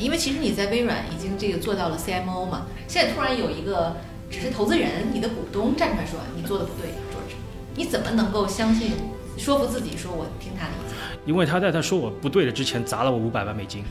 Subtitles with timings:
[0.00, 3.94] 因为其实你在微软已经这个做到了 CMO 嘛，现在突然有一个
[4.30, 7.34] 只是投资人，你的股东站出来说你做的不对，George，
[7.76, 8.92] 你怎么能够相信
[9.36, 10.96] 说服自己说我听他的意见？
[11.26, 13.84] 因为他在他说我不对的之前砸了我五百万美金，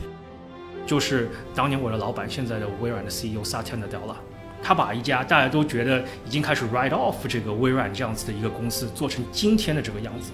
[0.84, 4.16] 就是当年我的老板，现在的微软的 CEO Satya Nadella，
[4.60, 10.32] 他把一家大家都觉得已经开始 write off 这个微软这样子的一个公司做成今天的这个样子，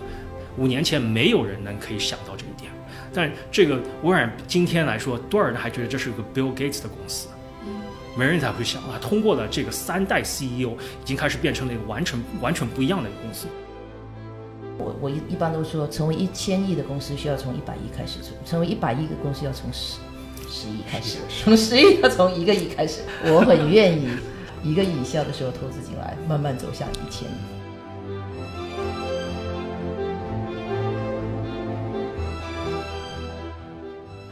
[0.57, 2.51] 五年前没有人能可以想到这个。
[3.17, 7.29] 但这个微软今天来说，多少人还觉得这是一个 Bill Gates 的公司？
[8.15, 8.99] 没人才会想啊！
[9.01, 13.47] 通过了这个三代 CEO，已经开始变成了一个完全完全不一样的一个公司。
[14.79, 19.99] 我我一一般都说，成为一千亿的公司需要从一百亿开始，成为一百亿的公司要从十
[20.49, 23.01] 十亿开始， 从十亿要从一个亿开始。
[23.25, 24.09] 我很愿意
[24.63, 27.56] 一个亿以下的时候投资进来，慢慢走向一千亿。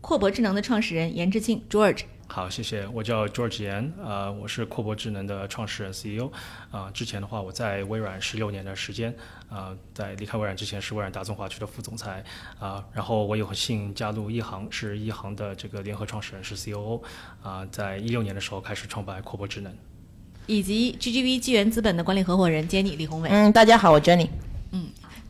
[0.00, 2.02] 阔博智能的创始人严志庆 George。
[2.26, 6.30] 好，谢谢，我叫 George 严，呃，我是阔博智能的创始人 CEO，
[6.70, 9.14] 啊，之前的话我在微软十六年的时间，
[9.48, 12.24] 啊，在离开微软之前是微软大中华区的副总裁，
[12.58, 17.02] 啊，然后我有幸加入一航，是一航的这个联合创始人，是 COO，
[17.42, 19.72] 啊，在一六年的时候开始创办阔博智能，
[20.46, 23.28] 以及 GGV 纪元资本的管理合伙人 Jenny 李宏伟。
[23.28, 24.28] 嗯，大家好，我 Jenny。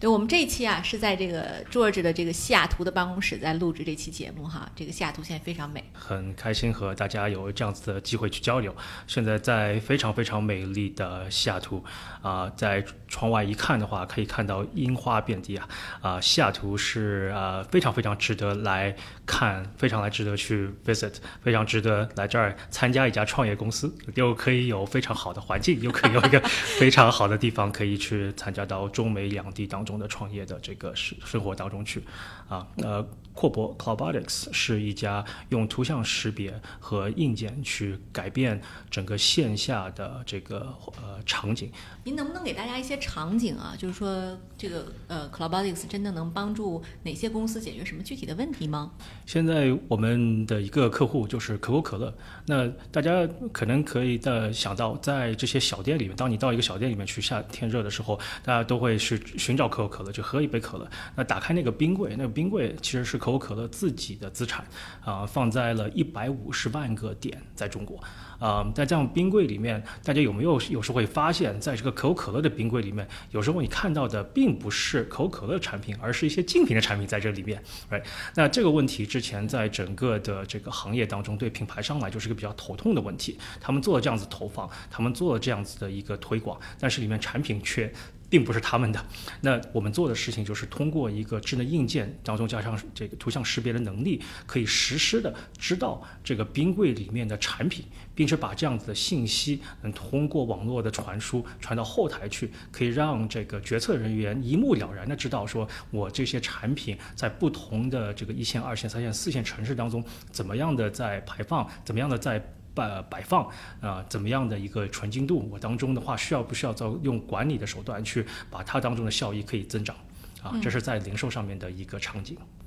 [0.01, 4.67] 对我们这一期啊，是在这个 George 的这个西雅图的办公室在录制这期节目哈。
[4.75, 8.75] 这个西雅图现在非常美，很开心和大家有这样子的机会去交流。
[9.07, 11.85] 现在在非常非常美丽的西雅图，
[12.23, 15.69] 啊，在窗外一看的话，可以看到樱花遍地啊，
[16.01, 18.97] 啊，西雅图是呃非常非常值得来
[19.27, 21.13] 看，非常来值得去 visit，
[21.43, 26.41] 非常值得来这儿参加一家创业公司，又可以有非常好的环境，又可以有一个
[26.81, 29.90] 非常好的地方可以去参加到中美两地当中。
[29.91, 32.03] 中的创业的这个生生活当中去，
[32.49, 33.03] 啊，呃，
[33.35, 41.73] 阔博 Cloudics 是一家用图像识别和硬件去改变整个线下的这个呃场景。
[42.05, 43.75] 您能不能给大家一些场景啊？
[43.77, 48.93] 就是说，这个呃，Cloudics 真的能帮助哪些公司解决什么具体的问题吗？
[49.27, 52.15] 现在我们的一个客户就是可口可乐。
[52.47, 59.81] 那大家可能可以的想到，在这些小店里面，当你到一个小店里面去，夏天热的时候，大家都会去寻找可。
[59.81, 64.63] 口可乐就喝一杯可乐，那打开那个冰柜，那个冰柜其实是可口可乐自己的资产，
[65.03, 67.99] 啊，放在了一百五十万个点在中国，
[68.39, 78.03] 啊，在这样冰柜里面，大家有没有有时会发现，在这个可口可乐的冰柜里面，有时候你看到的并不是可口可乐产品，而是一些竞品的产品在这里面哎
[78.35, 87.93] 那这个问题之前在整个的这个行业当中，对品牌商来就是一个比较头痛的问题，他们做了这样子投放，他们做了这样子的一个推广，但是里面产品却。
[88.31, 89.07] 并不是他们的，
[89.41, 112.41] 那我们做的事情就是通过一个智能硬件当中加上这个图像识别的能力，可以实时的知道这个冰柜里面的产品，并且把这样子的信息能通过网络的传输传到后台去，可以让这个决策人员一目了然的知道说我这些产品在不同的这个一线、二线、三线、四线城市当中怎么样的在排放，怎么样的在。
[112.75, 113.49] 摆摆放
[113.81, 115.49] 啊，怎么样的一个纯净度？
[115.51, 119.97] 我当中的话，需要不需要再用管理的手段去把它当中的效益可以增长？
[120.43, 122.37] 啊，这是在零售上面的一个场景。
[122.41, 122.60] 嗯，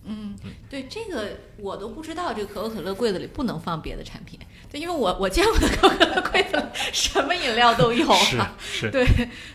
[0.70, 4.40] 对，这个我都不知道，这个可口可乐柜子里不能放别的产品。
[4.72, 8.56] 对，因为我我见过的可口可乐柜子里什么饮料都有啊。
[8.60, 8.92] 是是。
[8.92, 9.06] 对，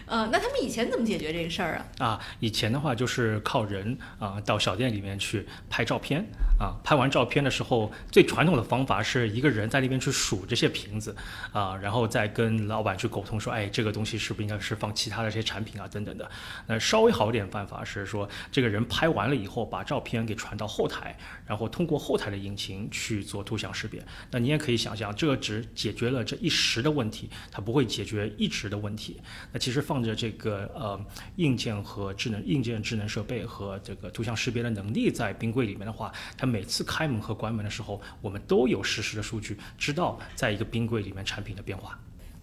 [0.07, 2.07] 呃，那他们以前怎么解决这个事儿啊？
[2.07, 6.25] 啊，以前的话就是靠人啊，到小店里面去拍照片
[6.59, 11.15] 啊，拍完照片的时候，最传统的方法是一个人在那边去数这些瓶子
[11.53, 16.31] 啊，然后再跟老板去沟通说，哎，这个东西是不是应该是放其他的这些产品啊，等等的。
[16.67, 20.38] 那稍微好一点办法是说，这个人拍完了以后，把照片给。
[20.39, 21.15] 传到后台，
[21.45, 24.03] 然后通过后台的引擎去做图像识别。
[24.31, 29.21] 那你也可以想象，这个只解决了这一时的问题，它不会解决一直的问题。
[29.53, 30.99] 那其实放着这个呃
[31.37, 41.99] 硬件和智能硬件、智能设备和这个图像识别的能力在冰柜里面的话，它每次开门和关门的时候，我们都有实时的数据，知道在一个冰柜里面产品的变化。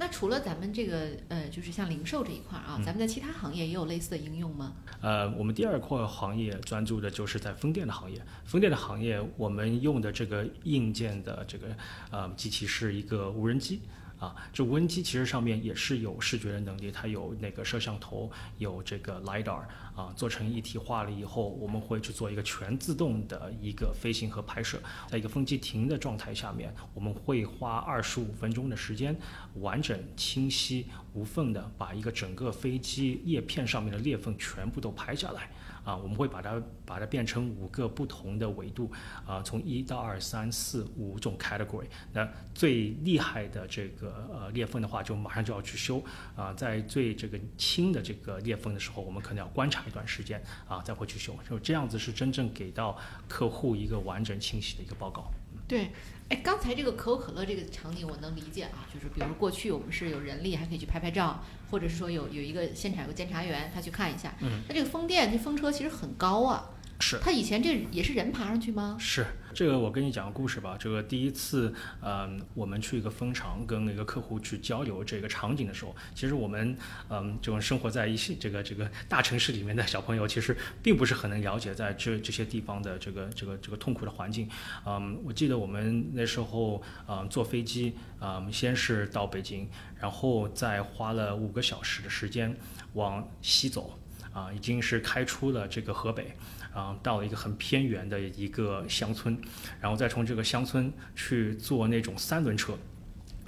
[0.06, 4.75] 那那除了咱们这个呃，就是像零售这一块儿啊，咱们在其他行业也有类似的应用吗？
[5.02, 8.22] 呃，我们第二块行业专注的就是在风电的行业。
[8.46, 11.75] 风电的行业，我们用的这个硬件的这个
[12.12, 13.81] 呃机器是一个无人机。
[14.25, 19.62] 啊，这无人机其实上面也是有视觉的能力，它有那个摄像头，有这个 lidar
[19.95, 29.16] 啊，做成一体化了以后，我们会去做一个全自动的一个飞行和拍摄，在一个风机停的状态下面，我们会花二十五分钟的时间，
[29.57, 35.51] 完整、清晰、无缝的把一个整个飞机叶片上面的裂缝全部都拍下来。
[35.86, 38.92] 啊，我们会把它把它变成五个不同的维度，
[39.26, 41.86] 啊，从一到二三四五种 category。
[42.12, 46.04] 那最厉害的这个呃裂缝的话，就马上就要去修
[46.36, 51.38] 啊，在最这个轻的这个裂缝的时候，我们可能要观察一段时间啊，再会去修。
[51.48, 52.98] 就这样子是真正给到
[53.28, 55.32] 客户一个完整清晰的一个报告。
[55.67, 55.91] 对。
[56.27, 64.33] 哎，刚才这个可口可乐这个场景我能理解啊，就是比如过去我们是有人力还可以去拍拍照，或者是说有有一个现场有个监察员他去看一下。
[64.41, 64.62] 嗯。
[64.67, 66.71] 那这个风电这风车其实很高啊。
[67.00, 67.19] 是。
[67.21, 68.97] 它以前这也是人爬上去吗？
[69.00, 69.23] 是。
[69.56, 70.75] 这个我跟你讲个故事吧。
[70.78, 76.78] 这个第一次，嗯，我们去一个风场跟那个客户去交流这个场景的时候，其实我们，
[77.10, 84.50] 嗯，这种生活在一些这个这个大城市里面的小朋友，其实并不是很能了解在这这些地方的这个这个这个痛苦的环境。
[84.86, 89.66] 嗯，我记得我们那时候，嗯，坐飞机，嗯，先是到北京，
[89.98, 92.54] 然后再花了五个小时的时间
[92.92, 93.98] 往西走，
[94.34, 96.36] 啊，已经是开出了这个河北。
[96.75, 99.36] 啊，到了一个很偏远的一个乡村，
[99.80, 102.74] 然后再从这个乡村去坐那种三轮车，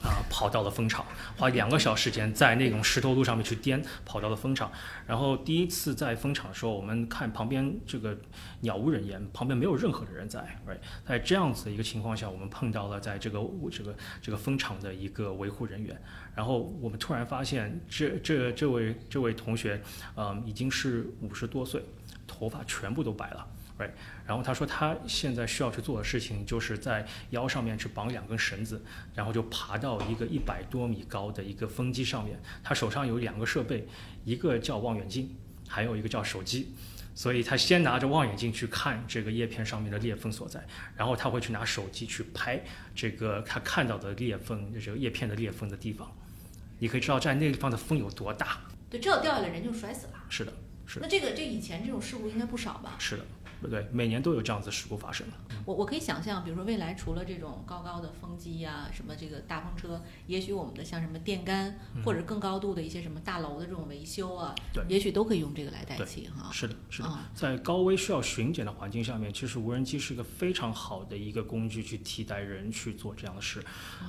[0.01, 4.71] 啊，跑到了蜂场，花两个小时间在那种石头路上面去颠，跑到了蜂场。
[5.05, 8.17] 然后第一次在蜂场的时候，我们看旁边这个
[8.61, 10.39] 鸟无人烟，旁边没有任何的人在。
[10.65, 13.39] 哎在这样子的一个情况下，我们碰到了在这个
[13.69, 16.01] 这个这个蜂场的一个维护人员。
[16.33, 19.81] 然后我们突然发现，这这这位这位同学，
[20.15, 21.83] 嗯，已经是五十多岁。
[22.27, 23.47] 头发全部都白了
[23.79, 23.89] ，right？
[24.25, 28.83] 然后他说他现在需要去做的事情，就是在腰上面去绑两根绳子，
[29.15, 32.39] 然后就爬到一个一百多米高的一个风机上面。
[32.63, 33.87] 他手上有两个设备，
[34.25, 35.35] 一个叫望远镜，
[35.67, 36.73] 还有一个叫手机。
[37.15, 40.63] 所以他先拿着望远镜去看这个叶片上面的裂缝所在，
[40.95, 42.63] 然后他会去拿手机去拍
[42.93, 46.15] 这个他看到的裂缝，这个叶片的裂缝的地方。
[46.77, 48.59] 你可以知道在那个地方的风有多大。
[48.87, 50.13] 对，这要掉下来人就摔死了。
[50.29, 50.53] 是的。
[50.87, 52.95] 是那这个这以前这种事故应该不少吧？
[52.97, 55.27] 是的，对，每年都有这样子事故发生。
[55.65, 66.49] 我我可以想象，比如说未来除了这种高高的风机呀，什么这个大风车，也许我们的像什么电杆或者更高度的一些什么大楼的这种维修啊，对，也许都可以用这个来代替哈。
[66.53, 73.61] 是的，是的，在高危需要巡检的环境下面，其实无人机是一个非常好的一个工具去替代人去做这样的事。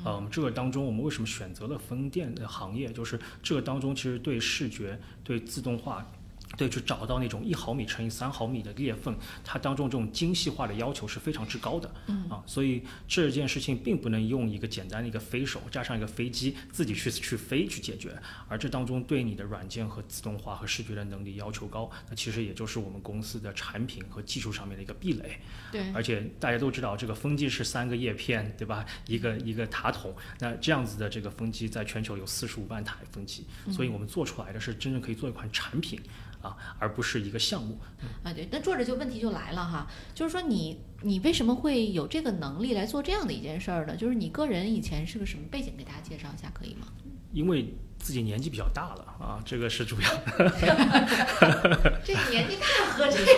[0.07, 2.93] 嗯，这个当中我们为什么选择了风电的行业？
[2.93, 6.09] 就是这个当中其实对视觉、对自动化。
[6.59, 11.91] 对，去找到那种一毫米乘以三毫米的裂缝，它当中这种精细化的要求是非常之高的。
[12.09, 18.13] 嗯啊，所以这件事情并不能用一个简单的一个飞手加上一个飞机自己去去飞去解决，
[18.49, 25.39] 而这当中对你的软件和自动化和视觉的能力要求高，那其实也就是我们公司的产品和技术上面的一个壁垒。
[25.71, 28.85] 对，而且大家都知道，这个风机是三个叶片，对吧？
[29.07, 36.01] 一个一个塔筒，那这样子的这个风机在全球有四十五万台风机，所以我们做出来的是真正可以做一款产品。
[36.43, 37.79] 啊，而不是一个项目。
[38.23, 43.97] 啊，对，那坐着就问题就来了哈，就是说你你为什么会有这个能力来做这样的一件事儿呢？
[43.97, 45.75] 就是你个人以前是个什么背景？
[45.77, 46.87] 给大家介绍一下可以吗？
[47.33, 50.09] 因为自己年纪比较大了啊，这个是主要。
[52.03, 53.31] 这年纪大和这个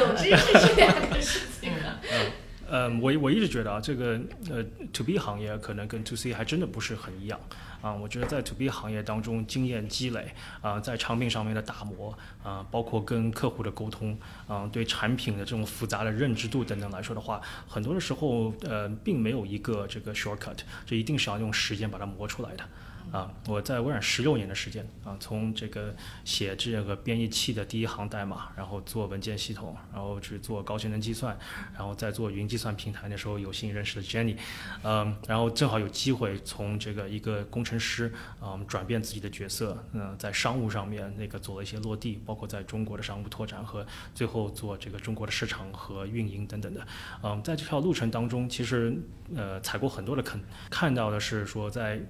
[0.00, 1.70] 有知识是两个事情。
[2.10, 2.32] 嗯，
[2.68, 4.20] 呃，我我一直觉得啊，这个
[4.50, 7.40] 呃，to B 行业可能跟 to C 还真的不是很一样。
[7.80, 22.64] 啊，我觉得在 to B 行业当中，经验积累啊，在产品上面的打磨啊，包括跟客户的沟通啊，对产品的这种复杂的认知度等等来说的话，很多的时候呃，并没有一个这个 shortcut，这一定是要用时间把它磨出来的。
[23.10, 31.36] 啊，我在微软十六年的时间啊，从这个写这个编译器的第一行代码，然后做文件系统，然后去做高性能计算，
[31.74, 33.08] 然后再做云计算平台。
[33.08, 34.36] 那时候有幸认识了 Jenny，
[34.82, 38.12] 嗯，然后正好有机会从这个一个工程师，
[38.42, 46.86] 嗯，转变自己的角色，嗯，在商务上面那个做了一些落地，包括在中国的商务拓展和最后做这个中国的市场和运营等等的。
[47.22, 48.94] 嗯，在这条路程当中，其实
[49.34, 50.38] 呃踩过很多的坑，
[50.68, 52.00] 看到的是说在。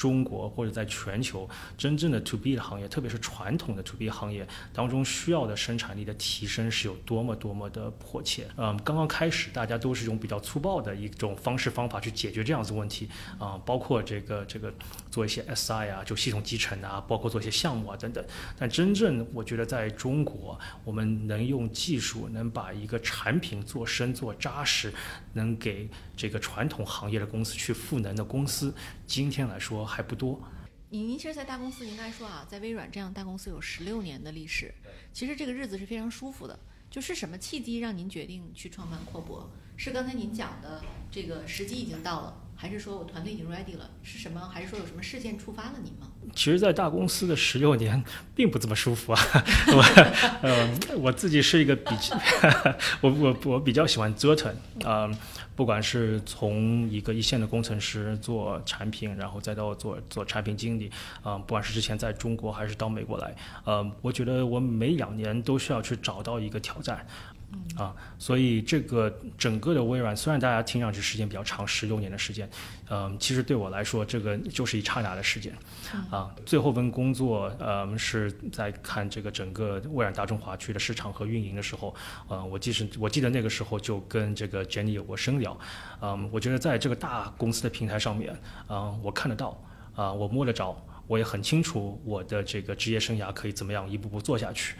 [0.00, 8.48] 中国或者在全球真正的 to B 的行业，特别是传统的 to B 行业当中需要的生产力的提升是有多么多么的迫切。
[8.56, 14.72] 嗯，刚刚开始大家都是用比较粗暴的一种方式方法去解决这样子问题啊，包括这个这个
[15.10, 18.24] 做一些 SI 啊，就系统集成啊，包括做一些项目啊等等。
[18.58, 24.90] 但真正我觉得在中国，我们能用技术能把一个产品做深做扎实，
[25.34, 28.74] 能给这个传统行业的公司去赋能的公司，
[29.06, 29.89] 今天来说。
[29.90, 30.40] 还不多。
[30.88, 34.72] 您您其实，在大公司应该说啊，在微软这样大公司有十六年的历史，
[35.12, 36.58] 其实这个日子是非常舒服的。
[36.90, 39.48] 就是什么契机让您决定去创办阔博？
[39.76, 43.88] 是刚才您讲的这个时机已经到了，还是说我团队已经 ready 了？
[44.02, 44.40] 是什么？
[44.52, 46.08] 还是说有什么事件触发了您吗？
[46.34, 48.02] 其实，在大公司的十六年
[48.34, 49.20] 并不怎么舒服啊。
[49.72, 49.82] 我
[50.42, 51.94] 呃，我自己是一个比，
[53.00, 55.08] 我我我比较喜欢折腾啊。
[55.60, 60.90] 不管是从一个一线的工程师做产品，然后再到做做产品经理，
[61.22, 67.06] 啊，不管是之前在中国还是到美国来，呃，我觉得我每两年都需要去找到一个挑战。
[67.76, 72.48] 啊，所以这个整个的微软，虽然大家听上去时间比较长，十六年的时间，
[72.90, 75.52] 嗯，其实对我来说，这个就是一刹那的时间。
[76.10, 81.94] 啊，最后份工作，呃，是在看这个整个微软大中华区的市场和运营的时候，
[82.28, 85.58] 呃，我记是，我记得那个时候就跟这个 Jenny 有过深聊。
[86.00, 88.32] 嗯，我觉得在这个大公司的平台上面，
[88.66, 89.60] 啊，我看得到，
[89.94, 90.76] 啊，我摸得着，
[91.06, 94.76] 我也很清楚我的这个职业生涯可以怎么样一步步做下去。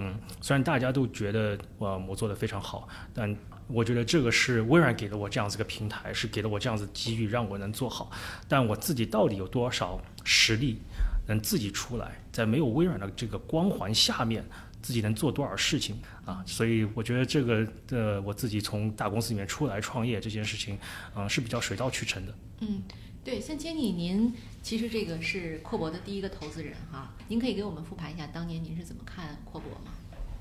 [0.00, 3.34] 嗯，虽然大家都觉得我我做的非常好，但
[3.68, 8.10] 我觉得这个是微软给了我这样子一个平台，是给了我这样子机遇，让我能做好。
[8.48, 10.80] 但我自己到底有多少实力
[11.26, 14.44] 能自己出来，在没有微软的这个光环下面，
[14.82, 16.42] 自己能做多少事情啊？
[16.46, 20.78] 所以我觉得这个的我自己从大公司里面出来创业这件事情，
[21.16, 22.34] 嗯，是比较水到渠成的。
[22.60, 22.82] 嗯。
[23.24, 29.92] 对，像经理您其实这个是阔博的第一个投资人哈，您可以给我们复盘一下当年您是怎么看阔博吗？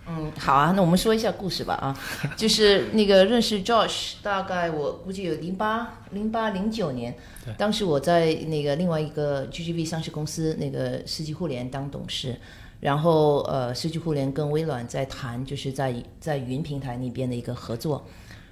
[0.08, 1.96] 嗯，好啊，那我们说一下故事吧啊，
[2.36, 7.16] 就是那个认识 Josh，大概我估计有零八、零八、零九年，
[7.56, 12.36] 当时我在那个另外一个 GGV 上市公司那个世纪互联当董事，
[12.80, 18.04] 然后呃，世纪互联跟微软在谈，就是在在云平台那边的一个合作。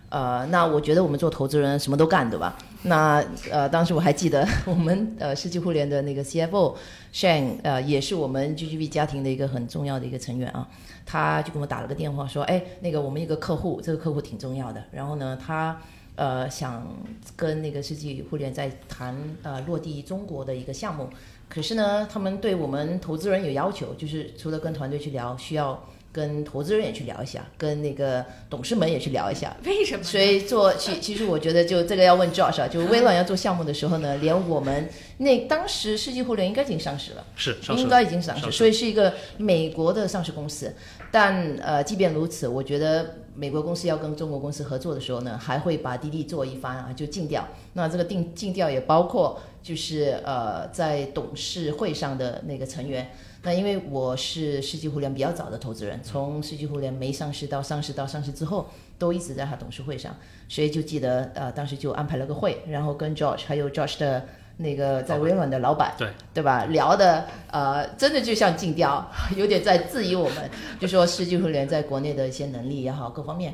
[0.10, 2.58] 呃，那我觉得我们做投资人什么都干，对吧？
[2.84, 6.76] 那呃，当时我还记得 我们呃世纪互联的那个 CFO
[7.14, 10.68] Shane，呃，也是我们 GGV 家庭的一个很重要的一个成员啊。
[11.06, 14.84] 他就给我打了个电话说，哎，那个我们一个客户，这个客户挺重要的。
[14.92, 15.80] 然后呢，他
[16.16, 16.88] 呃想
[17.36, 21.08] 跟那个世纪互联在谈呃落地中国的一个项目，
[21.48, 25.84] 可是呢，他们对我们投资人有要求，就是除了跟团队去聊，需要。
[26.12, 29.56] 跟投资人也去聊一下，跟那个董事们也去聊一下。
[29.64, 30.04] 为什么？
[30.04, 40.74] 所以做其其实我觉得就这个要问 Josh 啊，就微软要做项目的时候呢，连我们那当时世纪互联应该已经上市了，是应该已经上市，所以是一个美国的上市公司。
[41.12, 47.48] 但呃，即便如此，我觉得美国公司要跟中国公司合作的时候呢，还会把滴滴做一番啊，就禁掉。
[47.74, 53.12] 那这个定禁掉也包括就是呃，在董事会上的那个成员。
[53.42, 58.68] 那因为我是世纪互联比较早的投资人，从世纪互联没上市到上市到上市之后，
[58.98, 60.14] 都一直在他董事会上，
[60.50, 64.26] 所以就记得呃，当时就安排了个会，然后跟 George 还有 George 的
[64.58, 66.66] 那个在微软的老板，对对吧？
[66.66, 73.54] 聊的呃，真的就像竞调，有点在质疑我们，就说世纪互联在国内的一些能力也好，各方面。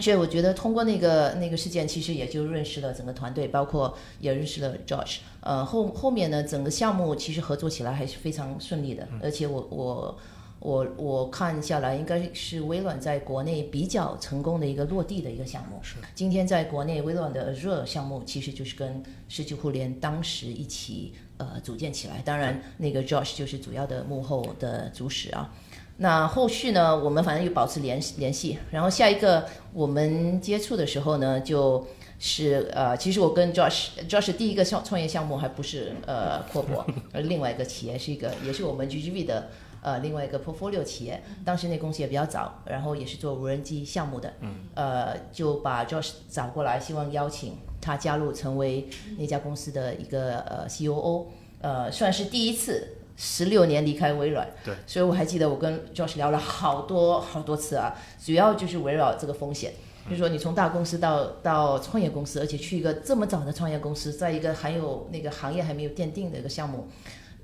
[0.00, 5.18] 所以我觉得通过那个那个事件，其实也就认识了整个团队，包括也认识了 Josh。
[5.40, 9.08] 呃，后后面呢，整个项目其实合作起来还是非常顺利的。
[9.20, 10.18] 而且我我
[10.60, 15.78] 我我看下来，应该是微软在国内比较成功的一个落地的一个项目。
[15.82, 15.96] 是。
[16.14, 22.22] 今天在国内微软的 Azure 项目，其实就是跟世纪互联当时一起呃组建起来。
[22.24, 25.52] 当然，那个 Josh 就是主要的幕后的主使啊。
[26.00, 26.96] 那后续呢？
[26.96, 31.84] 我们反正又保持联联系，然后下一个我们接触的时候呢，就
[32.20, 39.48] 是呃，其实我跟 Josh，Josh 第一个创创业项目还不是呃阔博，而另外一个企业是一个，也是我们 GGV 的
[39.82, 44.32] 呃另外一个 portfolio 企业，当时那公司也比较早，然后也是做无人机项目的，
[44.74, 48.88] 呃，就把 Josh 找过来，希望邀请他加入成为
[49.18, 51.26] 那家公司的一个呃 COO，
[51.60, 52.94] 呃，算是第一次。
[53.20, 57.92] 十六年离开微软，对，所以我还记得我跟 Josh 聊了好多好多次啊，
[58.24, 59.72] 主要就是围绕这个风险，
[60.04, 66.86] 就是说你从大公司到到创业公司，而且去一个这么早的创业公司，在一个还有那个行业还没有奠定的一个项目，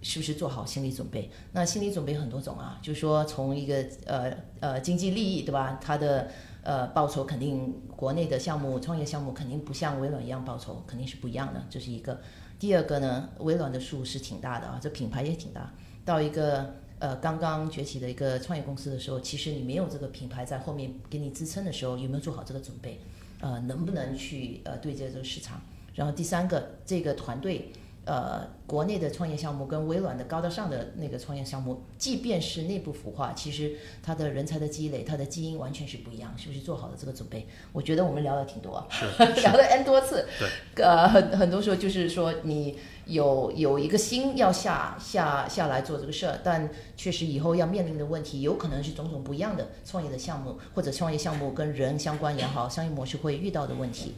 [0.00, 1.28] 是不是做好心理准备？
[1.50, 6.30] 那心理准备很多种啊，就是说从一个呃呃经济利益对吧，它的
[6.62, 12.20] 呃报酬肯定国内的项目创业项目肯定不像微软一样报酬肯定是不一样的，这是一个。
[12.58, 15.72] 第二个呢，微软的数是挺大的啊，这品牌也挺大。
[16.04, 23.00] 到一个呃刚刚崛起的一个创业公司的时候，其实你没有这个品牌在后面给你支撑的时候，有没有做好这个准备？
[23.40, 25.60] 呃，能不能去呃对接这个市场？
[25.94, 27.70] 然后第三个，这个团队。
[28.06, 37.46] 呃，国内的创业项目跟微软的高大上的那个创业项目，即便是内部孵化，其实它的人才的积累，它的基因完全是不一样，是不是做好了这个准备？
[37.72, 38.86] 我觉得我们聊了挺多，
[39.18, 40.26] 聊了 n 多次。
[40.38, 54.14] 对，呃，很很多时候就是说你有有一个心要下下下来做这个事儿，但确实以后要面临的问题，有可能是种种不一样的创业的项目，或者创业项目跟人相关也好，商业模式会遇到的问题。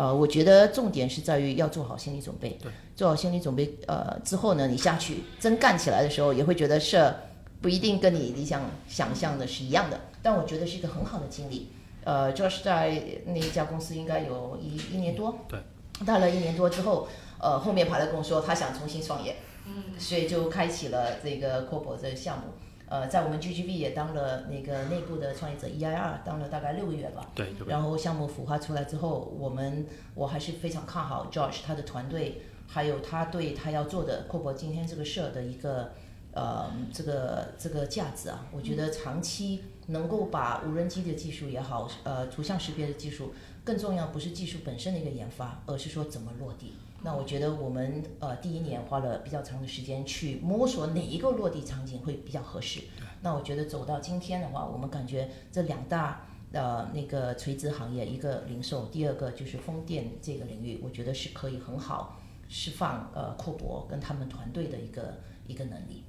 [0.00, 2.56] 呃，我觉得重点是在于要做好心理准备。
[2.62, 7.12] 对，做好心理准备，呃，之后呢，你下去真干起来的时候，也会觉得是
[7.60, 10.00] 不一定跟你理想想象的是一样的。
[10.22, 11.70] 但我觉得是一个很好的经历。
[12.04, 15.38] 呃，就是在那一家公司应该有一一年多。
[15.46, 15.60] 对。
[16.06, 17.06] 待了一年多之后，
[17.38, 19.36] 呃，后面跑来跟我说他想重新创业。
[19.66, 19.84] 嗯。
[19.98, 22.44] 所以就开启了这个 Corpo 这个项目。
[22.90, 27.30] 呃，在我们 GGV 也当了那个内部的创业者 EIR，当了大概六个月吧。
[27.36, 27.54] 对。
[27.68, 35.92] 然后项目孵化出来之后，我们我还是非常看好 George 他的团队，还有他对他要做的阔博今天这个事儿的一个
[36.32, 38.44] 呃这个这个价值啊。
[38.50, 43.32] 我觉得长期能够把无人机的技术也好，呃图像识别的技术，
[43.64, 46.74] 更重要不是技术本身的一个研发，而是说怎么落地。
[47.02, 52.82] 那我觉得我们呃第一年花了比较长的时间去摸索哪一个落地场景会比较合适。
[53.22, 66.04] 那我觉得走到今天的话，我们感觉这两大呃那个垂直行业，一个零售，第二个就是风电这个领域，我觉得是可以很好释放呃库博跟他们团队的一个一个能力。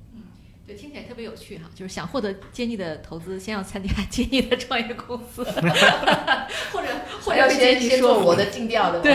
[0.66, 5.44] 对，听起来特别有趣哈，就是想获得接力的投资，先要参加 接力的创业公司，
[6.72, 6.88] 或者
[7.24, 9.14] 或者先先做我的尽调的，对，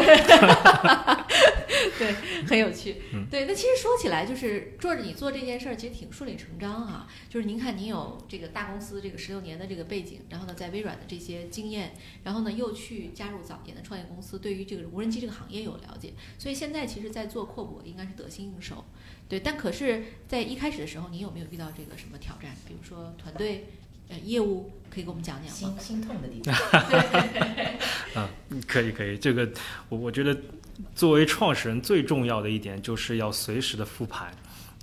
[1.99, 2.12] 对，
[2.47, 2.97] 很有趣。
[3.31, 7.07] 对，那其实说起来，就是做着你做这件事儿，其实挺顺理成章啊。
[7.29, 18.85] 就是您看，您有这个大公司这个十六年的这个背景，然后呢，在微软的这些经验，然后呢，又去加入早年的创业公司，对于这个无人机这个行业有了解，所以现在其实，在做扩博应该是得心应手。
[19.28, 22.52] 对，但可是，在一开始的时候，你有没有遇到这个什么挑战？
[22.68, 23.66] 比如说团队、
[24.09, 25.76] 呃业务，可以给我们讲讲吗？
[25.78, 26.54] 心心痛的地方。
[28.23, 28.30] 啊，
[28.68, 29.50] 可以可以，这个
[29.88, 30.38] 我我觉得，
[30.95, 34.32] 作为创始人最重要的一点就是要随时的复盘，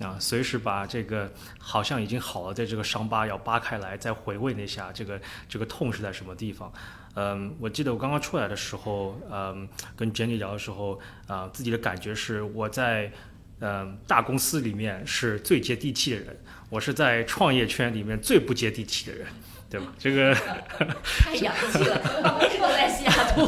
[0.00, 6.70] 啊，随时把这个好像已经好了的这个伤疤要扒开来，再回味那下这个这个痛是在什么地方。
[7.14, 13.10] 嗯，我记得我刚刚出来的时候，嗯，跟 Jenny 聊的时候，啊，自己的感觉是我在。
[13.60, 16.36] 嗯，大公司里面是最接地气的人，
[16.70, 19.26] 我是在创业圈里面最不接地气的人，
[19.70, 19.86] 对吧？
[19.98, 20.34] 这个
[21.20, 22.00] 太洋气了，
[22.38, 23.44] 我是在西雅图。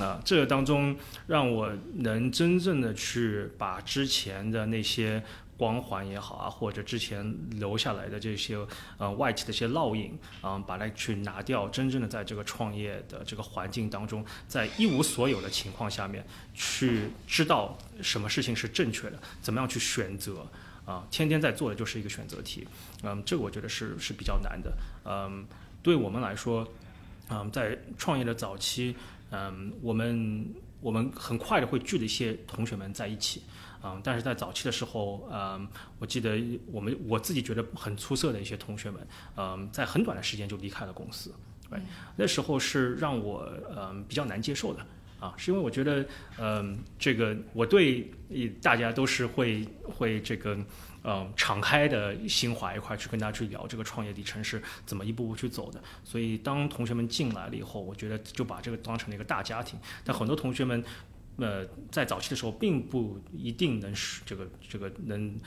[0.02, 5.22] 啊这个当中，让我能真正的去把之前的那些。
[5.60, 8.56] 光环也好啊，或者之前留下来的这些
[8.96, 20.46] 呃外企的一些烙印啊，把它去拿掉，真正的在这个创业的这个环境当中，在一无所有的情况下面，去知道什么事情是正确的，怎么样去选择
[20.86, 22.66] 啊，天天在做的就是一个选择题，
[23.02, 24.72] 嗯，这个我觉得是是比较难的，
[25.04, 25.44] 嗯，
[25.82, 26.66] 对我们来说，
[27.28, 28.96] 嗯，在创业的早期，
[29.30, 30.46] 嗯，我们
[30.80, 33.42] 我们很快的会聚的一些同学们在一起。
[33.82, 35.66] 嗯，但是在早期的时候，嗯，
[35.98, 36.38] 我记得
[36.70, 41.34] 我们我自己觉得很出色的一些同学们，嗯，在很短的时间就离开了公司，
[41.70, 41.80] 对，
[42.16, 44.86] 那时候是让我嗯比较难接受的，
[45.18, 46.04] 啊，是因为我觉得，
[46.38, 48.10] 嗯，这个我对
[48.60, 50.58] 大家都是会会这个，
[51.04, 60.84] 嗯，敞开的心怀一块去跟大家去聊这个创业历程是怎么一步步去走的，所以当同学们进来了以后，我觉得就把这个当成了一个大家庭，但很多同学们。
[61.40, 65.38] 呃，在早期的时候，并不一定能是这个这个能，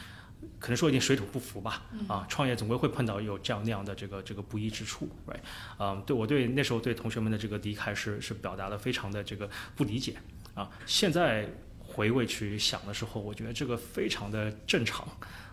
[0.59, 1.85] 可能说有点水土不服吧。
[2.07, 5.39] 啊，创业总归会碰到有这样那样的这个这个不一之处，right？
[5.79, 10.15] 嗯，对我对那时候对同学们的这个离开是是表达的非常的这个不理解。
[10.53, 15.07] 啊，现在回味去想的时候，我觉得这个非常的正常。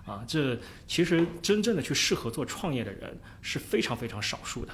[0.07, 4.73] 啊，这其实真正的去适合做创业的人是非常非常少数的。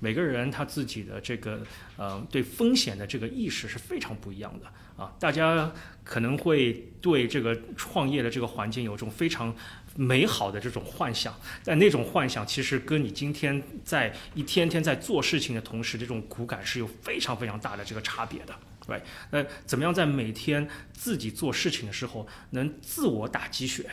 [0.00, 1.62] 每个人他自己的这个
[1.96, 4.66] 呃对风险的这个意识是非常不一样的。
[4.96, 5.72] 啊，大家
[6.04, 9.52] 可能会对这个创业的这个环境有种非常
[9.96, 18.54] 美好的这种幻想，但那种幻想其实跟你今天在一天天在做事情的同时，这种骨感是有非常非常大的这个差别的，
[18.86, 19.02] 对。
[19.32, 23.90] 那怎么样在每天自己做事情的时候能自我打鸡血？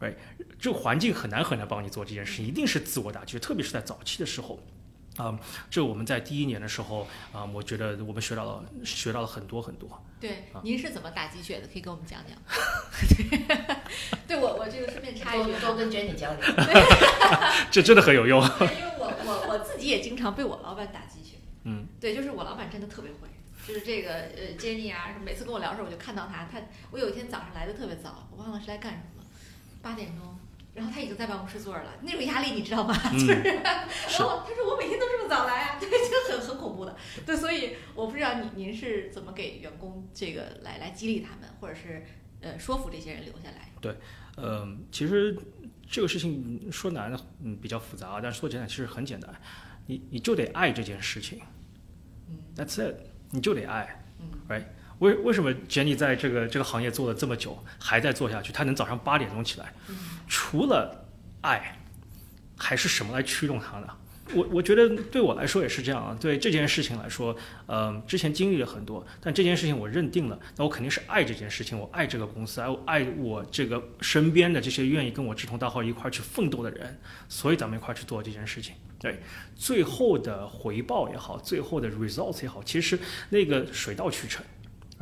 [0.00, 0.16] 对，
[0.58, 4.58] 这个环境很难很难帮你做这件事情，一定是自我打鸡血，特别是在早期的时候。
[5.16, 5.38] 啊、
[5.70, 10.02] 这我们在第一年的时候啊、我觉得我们学到了学到了很多很多。
[10.18, 11.66] 对啊，您是怎么打鸡血的？
[11.66, 12.38] 可以跟我们讲讲。
[14.26, 16.40] 对，我我这个顺便插一句，多多跟 Jenny 交流。
[17.70, 18.40] 这真的很有用。
[18.58, 21.36] 对因为我我我自己也经常被我老板打鸡血。
[21.64, 23.28] 嗯，对，就是我老板真的特别会，
[23.68, 29.28] 就是这个呃 Jenny 啊，每次跟我聊的时候，我就看到他，他我有一天早上来的特别早，我忘了是来干什么了，
[29.82, 30.31] 八点钟。
[30.74, 32.94] 然后他已经在办公室坐着了，那种压力你知道吗？
[33.12, 36.96] 嗯就是，然后他说我每天都这么早来啊， 对，就很很恐怖的。
[37.26, 42.04] 对，所以我不知道您您是怎么给员工这个来来激励他们，或者是
[42.40, 43.70] 呃说服这些人留下来。
[43.80, 43.94] 对
[44.38, 45.36] 嗯，其实
[45.90, 49.30] 这个事情说难，嗯，比较复杂，但是说简单其实很简单，
[49.86, 51.40] 你你就得爱这件事情
[52.30, 52.96] 嗯，That's it，
[53.30, 54.64] 你就得爱嗯，right？
[55.02, 58.52] 为为什么 Jenny 在这个这个行业做了这么久，还在做下去？
[58.52, 59.96] 她能早上八点钟起来，嗯
[60.28, 61.04] 除了
[61.40, 61.76] 爱，
[62.56, 63.88] 还是什么来驱动她呢？
[64.34, 66.16] 我我觉得对我来说也是这样啊。
[66.20, 67.36] 对这件事情来说，
[67.66, 78.74] 呃，之前经历了很多，但这件事情我认定了，那我肯定是爱这件事情，我爱这个公司，爱爱我这个身边的这些愿意跟我志同道合一块儿去奋斗的人，所以咱们一块儿去做这件事情。
[79.00, 79.20] 对，
[79.56, 82.96] 最后的回报也好，最后的 results 也好，其实
[83.28, 84.42] 那个水到渠成。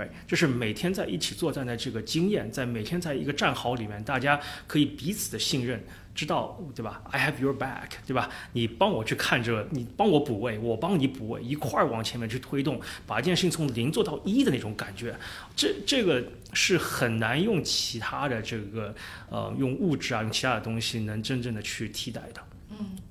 [0.00, 5.78] 对，就是每天在一起作战的这个经验，在每天在一个战壕里面，大家可以彼此的信任，
[6.14, 8.30] 知道对吧？I have your back，对吧？
[8.54, 15.14] 你帮我去看着，你帮我补位，我帮你补位，一块儿往前面去推动，把一件事情从零做到一的那种感觉，
[15.54, 18.94] 这这个是很难用其他的这个
[19.28, 22.42] 呃用物质啊，用其他的东西能真正的去替代的。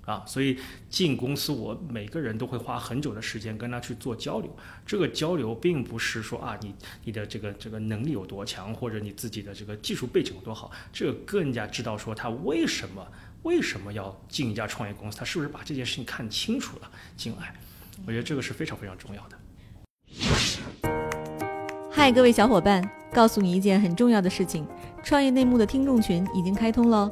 [0.09, 0.57] 啊，所以
[0.89, 4.49] 进公司，我每个人都会花很久的时间跟他去做交流。
[4.83, 13.05] 这个交流并不是说啊，你你的这个这个能力有多强，或者你自己的这个技术背景有多好，这个更加知道说他为什么
[13.43, 17.53] 为什么要进一家创业公司，他是不是把这件事情看清楚了进来。
[18.07, 19.37] 我觉得这个是非常非常重要的。
[21.91, 22.81] 嗨，各位小伙伴，
[23.13, 24.65] 告诉你一件很重要的事情：
[25.03, 27.11] 创业内幕的听众群已经开通喽。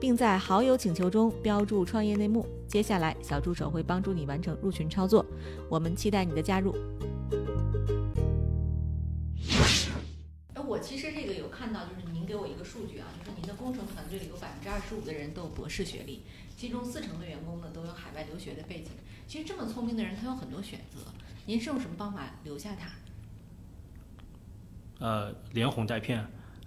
[0.00, 2.46] 并在好友请求中标注“创业内幕”。
[2.66, 5.26] 接下来，小助手会帮助你完成入群操作。
[5.68, 6.74] 我们期待你的加入。
[10.54, 16.22] 哎，我其实这个有看到，就是您给我一个数据啊，就是您的工程团队里有百分之二十五的人都有博士学历，
[16.56, 18.92] 其中四成的员工呢都有海外留学的背景。
[19.28, 21.00] 其实这么聪明的人，他有很多选择。
[21.46, 22.88] 您是用什么方法留下他？
[25.04, 26.24] 呃，连哄带骗，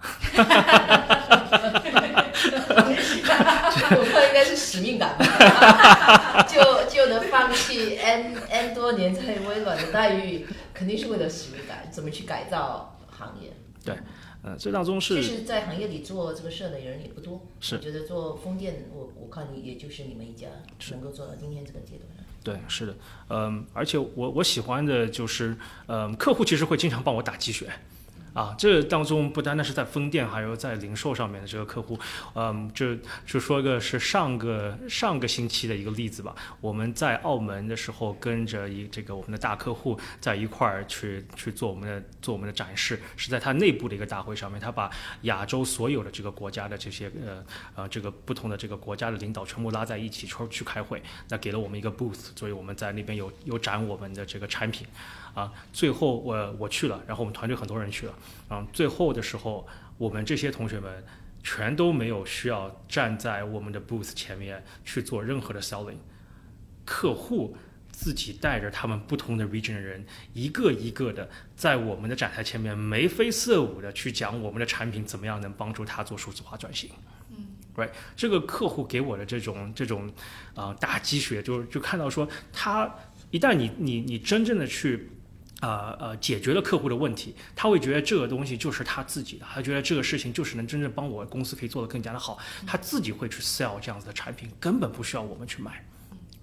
[2.52, 13.52] 我看应该是使命感吧， 就就能放弃 N N 多年在微软的待遇，肯定是为了使命感，怎么去改造行业。
[13.84, 13.94] 对
[14.42, 17.46] 呃，这当中是就是，在行业里做这个事儿的人也不多。
[17.60, 20.48] 是我觉得做风电，我我看你也就是你们一家
[20.90, 22.08] 能够做到今天这个阶段。
[22.42, 22.94] 对，是的，
[23.30, 27.66] 嗯，而且我我喜欢的就是，嗯，客户其实会经常帮我打鸡血。
[28.34, 31.96] 啊，这当中不单单是在风电，还有在零售上面的这个客户，
[32.34, 36.34] 嗯，就就说个是上个上个星期的一个例子吧。
[36.60, 44.90] 我们在澳门的时候，跟着一这个我们的大客户在一块儿去去做我们的做我们的展示，是在他内部的一个大会上面，他把
[45.22, 47.44] 亚洲所有的这个国家的这些呃
[47.76, 54.84] 呃这个不同的这个国家的领导全部拉在一起去去开会，那给了我们一个 booth，所以我们在那边有有展我们的这个产品。
[55.34, 58.14] 啊，最后我我去了，然后我们团队很多人去了，
[58.46, 59.66] 啊，最后的时候，
[59.98, 61.04] 我们这些同学们
[61.42, 65.96] 全都没有需要站在我们的 booth 前面去做任何的 selling，
[66.84, 67.56] 客户
[67.90, 76.88] 自己带着他们不同的 region 的人，一个一个的在我们的展台前面眉飞色舞的去讲我们的产品怎么样能帮助他做数字化转型。
[77.36, 77.44] 嗯
[77.74, 80.06] ，right，这个客户给我的这种这种
[80.54, 82.88] 啊、呃、打鸡血，就就看到说他
[83.32, 85.10] 一旦你你你真正的去。
[85.64, 95.82] 呃呃解决了客户的问题，他会觉得这个东西就是他自己的，他觉得这个事情就是能真正帮我公司可以做得更加的好，他自己会去 sell 这样子的产品，根本不需要我们去买。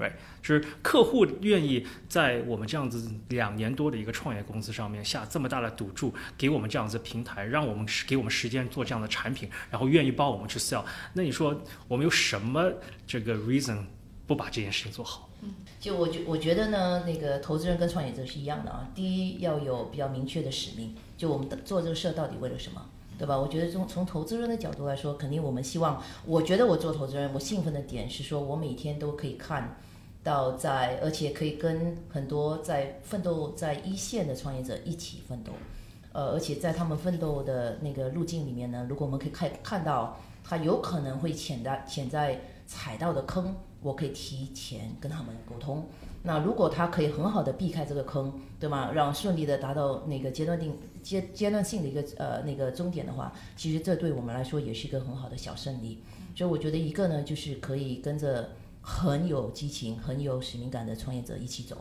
[0.01, 12.71] right，就是客户愿意在我们这样子两年多的一个创业公司上面下这么大的赌注，给我们这样子平台，让我们给我们时间做这样的产品，然后愿意帮我们去 sell，那你说我们有什么
[13.05, 13.77] 这个 reason
[14.33, 15.27] 不把这件事情做好？
[15.79, 18.87] 就我觉我觉得呢，那个投资人跟创业者是一样的啊。
[18.95, 22.81] 第一要有比较明确的使命，就我们做这个事儿到底为了什么，
[23.17, 23.37] 对吧？
[23.37, 29.77] 我觉得从从投资人的角度来说，肯定我们希望，我觉得我做投资人，我兴奋的点是说我每天都可以看
[30.23, 35.51] 到在，而且可以跟很多在奋斗在一线的创业者一起奋斗，
[36.13, 43.55] 呃，而且在他们奋斗的那个路径里面呢，如果我们可以看看到他有可能会潜在潜在踩到的坑。
[43.81, 45.85] 我可以提前跟他们沟通。
[46.23, 48.91] 那如果他可以很好的避开这个坑，对吗？
[48.93, 56.03] 让顺利的达到那个阶段定阶阶段性的一个呃那个终点的话，其实这对我们来说也是一个很好的小胜利。
[56.35, 61.75] 所以我觉得一个呢，就是可以跟着很有激情、很有使命感的创业者一起走，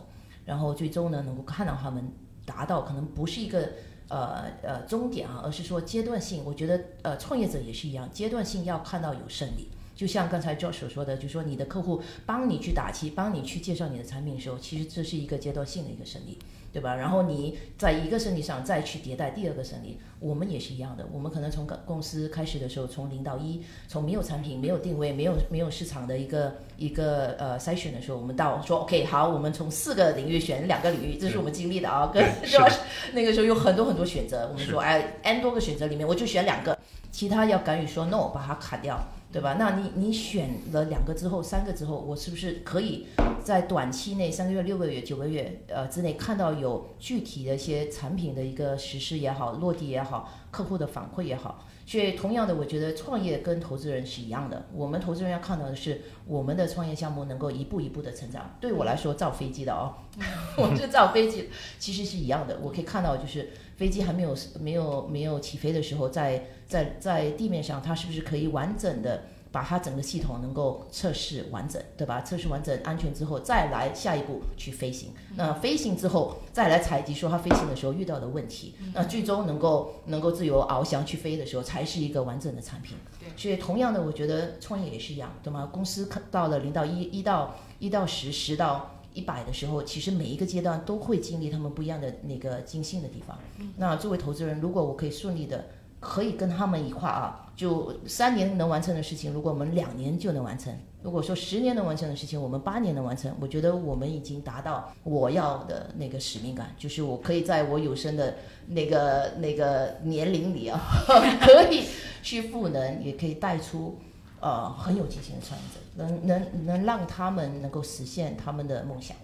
[0.46, 2.10] 然后最终呢，能够看到他们
[2.46, 3.68] 达到可能不是一个
[4.08, 6.42] 呃呃终点啊，而是说阶段性。
[6.46, 9.68] 我觉得呃创业者也是一样，阶段性要看到有胜利。
[10.00, 16.38] 就像刚才 Josh 所说的，就说你的客户帮你去打气，帮你去介绍你的产品的时候，其实这是一个阶段性的一个胜利，
[16.72, 16.94] 对吧？
[16.96, 21.06] 然后你在一个胜利上再去迭代第二个胜利，我们也是一样的。
[21.12, 32.10] 我们可能从公司开始的时候，从零到一，从没有产品、没有定位、没有没有市场的一个一个呃筛选的时候，我们到说 OK 好，我们从四个领域选两个领域，这是我们经历的啊。
[32.10, 32.78] 跟 Josh
[33.12, 36.78] 那个时候有很多很多选择，我们说哎 N 多个选择里面我就选两个，
[37.12, 38.98] 其他要敢于说 No，把它砍掉。
[39.32, 39.54] 对吧？
[39.58, 43.06] 那你你选了两个之后，三个之后，我是不是可以
[43.44, 51.64] 在短期内三个月、六个月、九个月呃之内看到有具体的一些产品的一个实施也好、落地也好、客户的反馈也好？
[51.86, 54.66] 所以同样的，我觉得创业跟投资人是一样的。
[54.72, 58.56] 我们投资人要看到的是我们的创业项目能够一步一步的成长。
[58.60, 59.94] 对我来说，造飞机的哦，
[60.56, 61.48] 我是造飞机，
[61.80, 62.58] 其实是一样的。
[62.62, 72.22] 我可以看到，就是飞机还没有没有没有起飞的时候，在在在地面上，它是不是可以完整的把它整个系统能够测试完整，对吧？
[72.22, 75.10] 测试完整安全之后，再来下一步去飞行。
[75.34, 78.76] 那飞行之后，再来采集说它飞行的时候遇到的问题。
[78.94, 82.96] 那最终能够能够自由翱翔去飞的时候，才是一个完整的产品。
[83.36, 85.68] 所以同样的，我觉得创业也是一样，对吗？
[85.72, 93.36] 公司到了零到一，一到一到十，十到一百的时候，其实每一个阶段都会经历他们不一样的那个精心的地方。
[93.76, 95.64] 那作为投资人，如果我可以顺利的。
[96.00, 103.30] 可以跟他们一块啊，就三年能完成的事情，如果我们两年就能完成；如果说十年能完成的事情，我们八年能完成。
[103.38, 108.36] 我觉得我们已经达到我要的那个使命感，就是我可以在我有生的
[108.68, 110.80] 那个那个年龄里啊，
[111.40, 111.84] 可以
[112.22, 113.98] 去赋能，也可以带出
[114.40, 119.14] 呃很有激情的创业者，能能能让他们能够实现他们的梦想。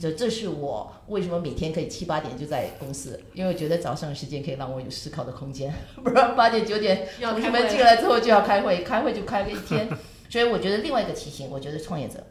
[0.00, 5.70] 这这是我为什么每天可以七八点就在公司，因为我觉得早上的时间可以让我有思考的空间，
[6.02, 9.86] 不然八点九点同学们进来之后就要开会，开会就开个一天。
[10.30, 12.24] 所以我觉得另外一个提醒，我觉得创业者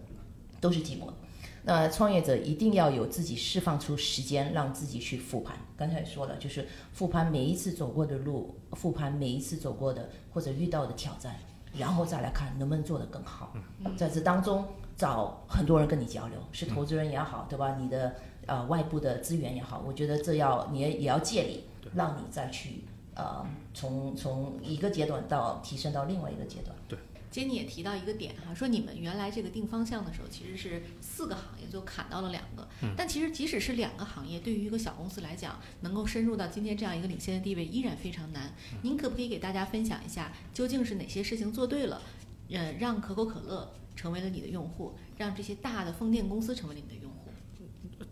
[0.60, 1.14] 都是寂寞的。
[1.62, 5.56] 那创业者一定要有自己释放出时间，让自己去复盘。
[5.78, 11.36] 刚才说了，就是复盘每一次走过的路，复盘每一次走过的或者遇到的挑战，
[11.78, 13.54] 然后再来看能不能做得更好。
[13.96, 14.66] 在这当中。
[15.00, 17.78] 找很多人跟你交流，是投资人也好，对吧？
[17.80, 21.64] 你的呃外部的资源也好，我觉得这要你也也要借力，
[21.96, 22.84] 让你再去
[23.16, 26.76] 呃从从一个阶段到提升到另外一个阶段。
[26.90, 27.00] 对，
[27.32, 38.54] 杰尼也提到一个点哈，说你们原来这个定方向的时候，其实是四个行业就砍到了两个，但其实即使是两个行业，对于一个小公司来讲，能够深入到今天这样一个领先的地位，依然非常难。
[38.82, 42.02] 您可不可以给大家分享一下，究竟是哪些事情做对了，
[42.50, 43.72] 呃，让可口可乐？
[44.00, 47.30] 成为了你的用户，让这些大的风电公司成为了你的用户。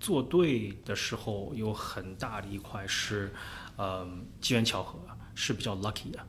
[0.02, 3.34] 做对的时候有很大的一块是，
[3.78, 4.06] 呃，
[4.42, 5.00] 机缘巧合
[5.34, 6.20] 是比较 lucky 的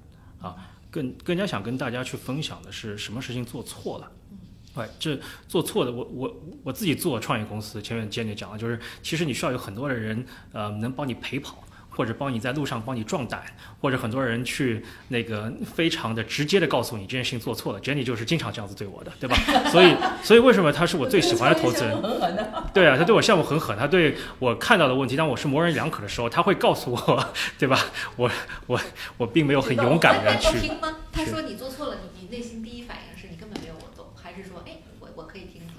[0.41, 0.55] 啊。
[0.93, 4.13] 更更加想跟大家去分享的是什么事情做错了。
[4.77, 11.65] 对，这做错的，我我我自己做创业公司，前面 Jenny 讲了，就是其实你需要有很多的人，呃，能帮你陪跑。
[11.99, 13.43] 或者帮你在路上帮你壮胆，
[13.81, 19.37] 或者很多人去那个非常的直接的告诉你这件事情做错了，Jenny 就是经常这样子对我的，对吧？
[19.73, 22.01] 所以，所以为什么他是我最喜欢的投资人？
[22.73, 27.77] 对啊，他对我项目很狠，他对我看到的问题，当我是模棱两可的时候，他会告诉我， 对吧？
[28.15, 28.31] 我
[28.69, 28.81] 我
[29.17, 30.57] 我并没有很勇敢的去。
[30.61, 30.99] 听吗？
[31.11, 34.78] 他说你做错了，你你内心第一反应是你根本没有我懂，还是说，哎？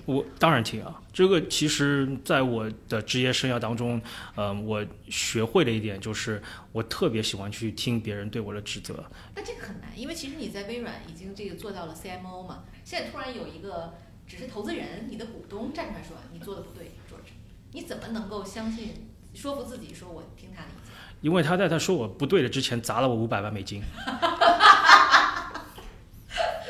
[0.10, 1.00] 我当然听啊。
[1.14, 4.02] 这个其实，在我的职业生涯当中，
[4.36, 6.42] 嗯，我学会了一点就是，
[6.72, 9.04] 我特别喜欢去听别人对我的指责。
[9.36, 13.94] 那这个很难，因为其实你在微软已经这个做到了 CMO 嘛，现在突然有一个
[14.26, 17.34] 只是投资人，你的股东站出来说你做的不对，George，
[17.74, 20.94] 你怎么能够相信、说服自己说我听他的意见？
[21.22, 23.84] 因为他在他说我不对的之前砸了我五百万美金。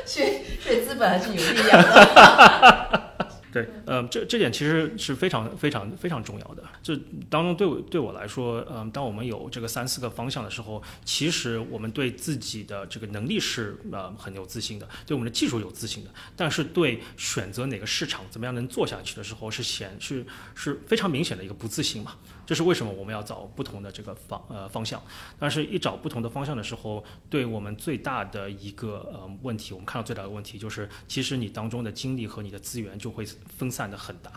[0.06, 3.06] 所以，所以资本还是有力量的。
[3.52, 6.64] 对，呃，这这点其实是非常非常非常重要的。
[6.84, 6.96] 这
[7.30, 22.16] 当中对我对我来说，嗯、当我们有这个三四个方向的时候，其实我们对自己的这个能力是呃很有自信的，对我们的技术有自信的，但是对选择哪个市场怎么样能做下去的时候，是显是是非常明显的一个不自信嘛。
[22.50, 25.00] 这是为什么我们要找不同的这个方呃方向，
[25.38, 33.24] 但是一找不同的方向的时候，对我们最大的一个呃问题，我们看到最大的问题就是，其实你当中的精力和你的资源就会
[33.56, 34.32] 分散的很大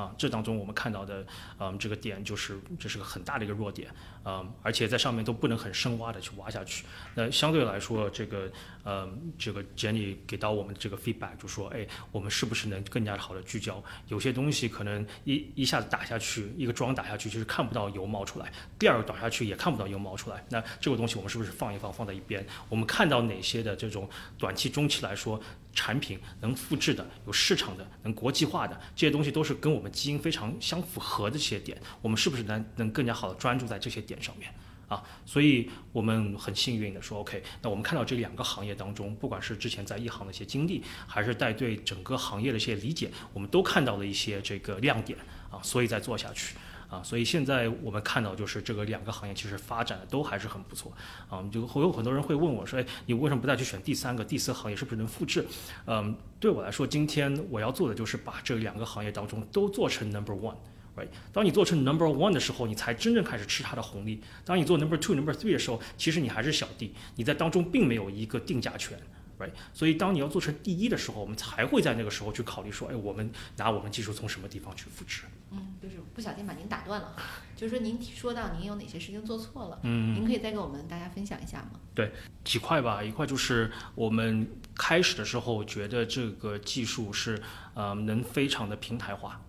[0.00, 0.14] 啊。
[0.16, 1.26] 这当中我们看到的
[1.58, 3.90] 嗯这个点就是这是个很大的一个弱点
[4.26, 6.84] 啊、而且在上面都不能很深挖的去挖下去。
[7.14, 8.50] 那相对来说，这个
[8.82, 9.08] 呃
[9.38, 13.80] 这个 Jenny 给到我们这个 feedback 就说，哎，我们是不是能更加好的聚焦？
[14.08, 20.44] 有些东西可能一一下子打下去，一个桩打下去就是看不到油冒出来，第二个打下去也看不到油冒出来。
[20.48, 22.44] 那这个东西我们是不是放一放，放在一边？
[22.68, 25.40] 我们看到哪些的这种短期、中期来说，
[25.72, 31.80] 产品能复制的、有市场的、能国际化的这些东西，都是跟我们基因非常相符合的这些点。
[32.02, 34.52] 我们是不是能能更加好的专注在这些点上面？
[34.88, 45.18] 啊，所以我们很幸运的说，OK，那我们看到这两个行业当中，不管是之前在一行的一些经历，还是带对整个行业的一些理解，我们都看到了一些这个亮点
[45.50, 46.56] 啊，所以再做下去。
[46.88, 50.92] 啊，所以现在我们看到就是这个两个行业其实发展的都还是很不错
[51.28, 51.42] 啊。
[51.50, 55.44] 就会有很多人会问我说，哎，你为什么不再去选第三个、第四行业，是不是能复制？
[55.86, 60.54] 嗯，对我来说，今天我要做的就是把这两个行业当中都做成 number one。
[60.96, 64.22] Right，当你做成 number one 的时候，你才真正开始吃它的红利。
[64.46, 68.98] 当你做 number two、number three 的时候，其实你还是小弟，你在当中并没有一个定价权。
[69.38, 75.24] Right，所以当你要做成第一的时候，我们才会在那个时候去考虑说，哎，我们拿我们技术从什么地方去复制？
[75.50, 77.14] 嗯，就是不小心把您打断了，
[77.54, 81.78] 就是说您说到您有哪些事情做错了，嗯，您可以再给我们大家分享一下吗？
[81.94, 82.10] 对
[82.44, 87.38] 几块吧，一块就是我们开始的时候觉得这个技术是
[87.74, 89.42] 呃能非常的平台化，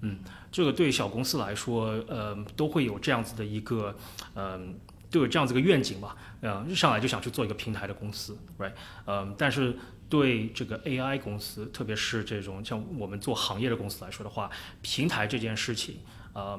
[0.00, 0.18] 嗯，
[0.52, 3.96] 这个对小公司来说，呃，都会有这样子的一个，
[4.34, 4.78] 嗯、
[5.10, 8.72] 都有这样子一个愿景吧，嗯、上来就想去做一个平台的公司，right，
[9.06, 9.76] 嗯、但是
[10.08, 14.50] 对这个 AI 公司，特别是这种像我们做行业的公司来说的话，
[14.82, 15.98] 平台这件事情，
[16.32, 16.58] 呃，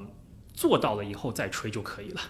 [0.54, 2.21] 做到了以后再吹就可以了。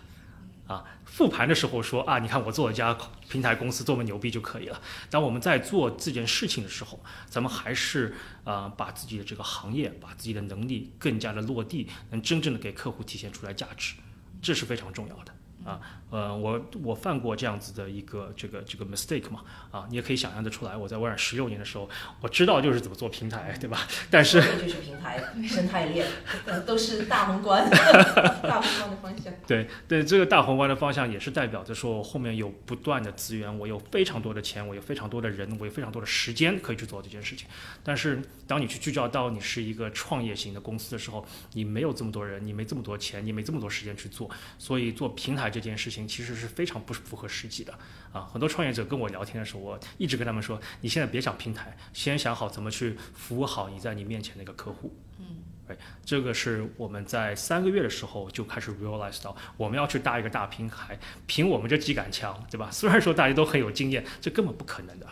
[0.72, 4.82] 啊，复盘的时候说啊，你看我做一家平台公司，多么牛逼就可以了。
[5.10, 13.96] 当我们在做这件事情的时候，咱们还是啊把自己的这个行业，把自己的能力更加的落地，能真正的给客户体现出来价值，
[14.42, 15.34] 这是非常重要的。
[15.66, 15.80] 啊，
[16.12, 23.88] 呃，我我犯过这样子的一个这个这个 mistake 嘛，啊，你也可以想象得出来，我在微软十六年的时候，我知道就是怎么做平台，对吧？
[24.10, 26.06] 但是就是平台生态链，
[26.46, 27.68] 呃都是大宏观，
[28.44, 29.34] 大宏观的方向。
[29.48, 37.48] 对对，这个大宏观的方向也是代表着说，我后面有不断的资源，我有非常多的钱，我有非常多的人，我有非常多的时间可以去做这件事情。
[37.84, 47.74] 但是当你去聚焦到你是一个创业型的公司的时候，你没有这么多人，你没这么多钱，你没这么多时间去做，所以做平台这件事情其实是非常不符合实际的
[48.12, 48.22] 啊。
[48.32, 54.96] 很多创业者跟我聊天的时候，我一直跟他们说，你现在别想平台，先想好怎么去服务好你在你面前的一个客户。
[55.20, 62.70] 嗯，这个是我们在三个月的时候就开始 realize 到，我们要去搭一个大平台，凭我们这几杆枪，对吧？
[62.72, 65.08] 虽然说大家都很有经验，这根本不可能的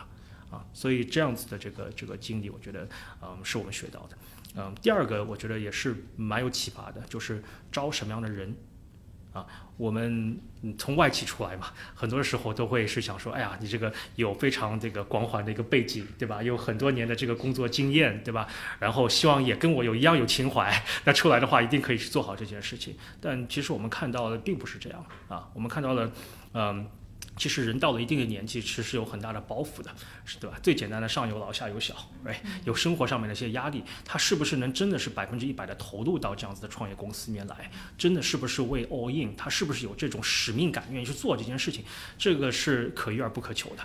[0.50, 0.64] 啊。
[0.74, 2.88] 所以这样子的这个这个经历，我觉得
[3.22, 4.18] 嗯是我们学到的。
[4.56, 8.54] 嗯，第二个我觉得也是蛮有启发的，就是招什么样的人
[9.32, 9.46] 啊。
[9.80, 10.38] 我们
[10.76, 16.42] 从外企出来嘛， 很多时候都会是想说，哎呀，你这个有非常这个光环的一个背景，对吧？
[16.42, 18.46] 有很多年的这个工作经验，对吧？
[18.78, 20.70] 然后希望也跟我有一样有情怀，
[21.04, 22.94] 那出来的话一定可以去做好这件事情。
[23.22, 26.12] 但其实我们看到的并不是这样啊，我们看到的，
[26.52, 26.86] 嗯。
[27.40, 29.90] 其实人到了一定的年纪，其实是有很大的包袱的，
[30.26, 30.58] 是对吧？
[30.62, 31.94] 最简单的上有老下有小，
[32.26, 37.70] 哎，有生活上面的一些压力，他是不是能真的是百分之一百的投入到这样子的创业公司里面来？
[37.96, 39.34] 真的是不是为 all in？
[39.36, 41.82] 他是不是有这种使命感，愿意去做这件事情？
[42.18, 43.82] 这个是可遇而不可求的，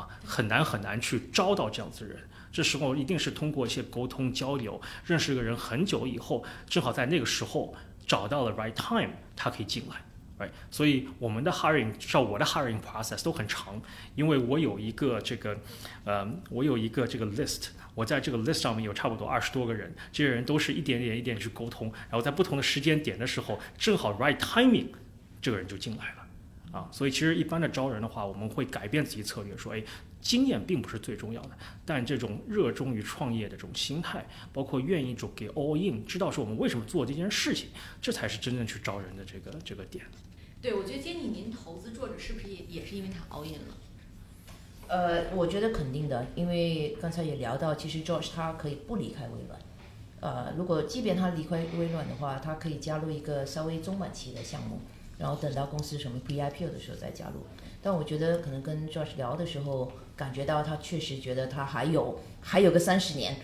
[0.00, 2.26] 啊，很难很难去招到这样子的人。
[2.50, 7.74] 这时候一定是通过一些沟通交流，认识一个人很久以后，正好在那个时候
[8.06, 10.02] 找到了 right time，他可以进来。
[10.38, 13.80] 哎所以我们的 hiring，至少我的 hiring process 都很长，
[14.14, 15.58] 因为我有一个这个，
[16.04, 24.88] 呃，我有一个这个 list，我在这个 list 上面有差不多二十多个人，这些人都是一点点一点去沟通，然后在不同的时间点的时候，正好 right timing，
[25.40, 29.82] 这个人就进来了，啊，所以其实一般的招人的话，我们会改变自己策略，说，哎，
[30.20, 31.50] 经验并不是最重要的，
[31.86, 37.68] 但这种热衷于创业的这种心态，包括愿意就给 all in，知道说我们为什么做这件事情，
[38.02, 40.04] 这才是真正去招人的这个这个点。
[40.66, 43.74] 对，我觉得 Jenny 您投资作者是不是也也是因为他 all in 了？
[44.88, 49.60] 呃，我觉得肯定的，因为刚才也聊到，其实 George 他可以不离开微软，
[50.18, 54.80] 呃，如果即便他离开微软的话，他可以加入一个稍微中晚期的项目，
[55.18, 57.46] 然后等到公司什么 pre-IPO 的时候再加入。
[57.80, 63.36] 但我觉得可能跟 Josh 聊的时候，感觉到他确实觉得他还有还有个三十年，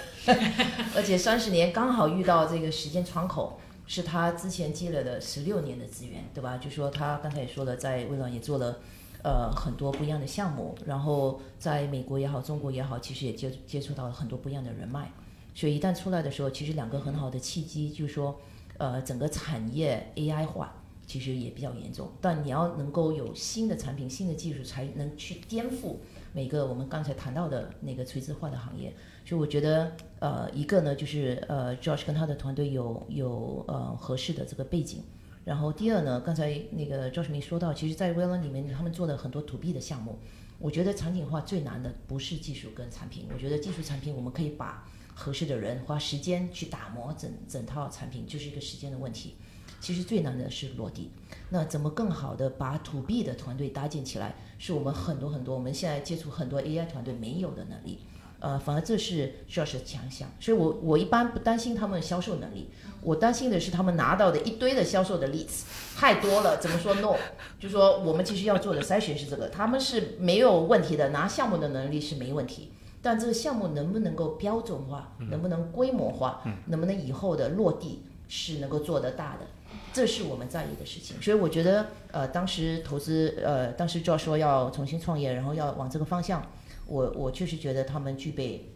[0.94, 6.58] 而且三十年刚好遇到这个时间窗口，是他之前积累了十六年的资源，对吧？
[6.58, 8.80] 就说他刚才也说了，在微软也做了
[9.22, 15.10] 呃很多不一样的项目，然后在美国也好，中国也好，其实也接接触到了很多不一样的人脉，
[15.54, 18.38] 所以一旦出来的时候，其实两个很好的契机，就是说
[18.78, 20.82] 呃整个产业 AI 化。
[21.08, 25.94] 其实也比较严重，但你要能够有新的产品、新的技术，才能去颠覆
[26.32, 28.92] 每个我们刚才谈到的那个垂直化的行业。
[29.24, 35.02] 所以我觉得，呃，一个呢就是呃，Josh 跟他的团队有有呃合适的这个背景。
[35.44, 40.18] 然后第二呢，刚才那个 Josh 没说到，其实，在微软里面他们做了很多 To B 的项目。
[40.58, 49.36] 我觉得场景化最难的不是技术跟产品，我觉得技术产品我们可以把合适的人花时间去打磨整整套产品，就是一个时间的问题。
[49.78, 51.10] 其实最难的是落地，
[51.50, 58.00] 那怎么更好的把 To B 的团队搭建起来，是我们很多很多我们现在接触很多 AI 团队没有的能力，
[58.38, 60.28] 呃，反而这是需要是强项。
[60.40, 62.68] 所以我我一般不担心他们销售能力，
[63.02, 65.64] 我担心的是他们拿到的一堆的销售的例子
[65.96, 67.14] 太多了，怎么说 no？
[67.58, 79.46] 就说我们其实要做的筛选是这个，他们是没有问题的，拿项目的能力是没问题，但这个项目能不能够标准化，能不能规模化，能不能以后的落地是能够做得大的。
[79.92, 86.46] 这是我们在意的事情，所以我觉得，呃，当时投资，呃，当时就要说要重新创业，然后要往这个方向，
[86.86, 88.72] 我我确实觉得他们具备，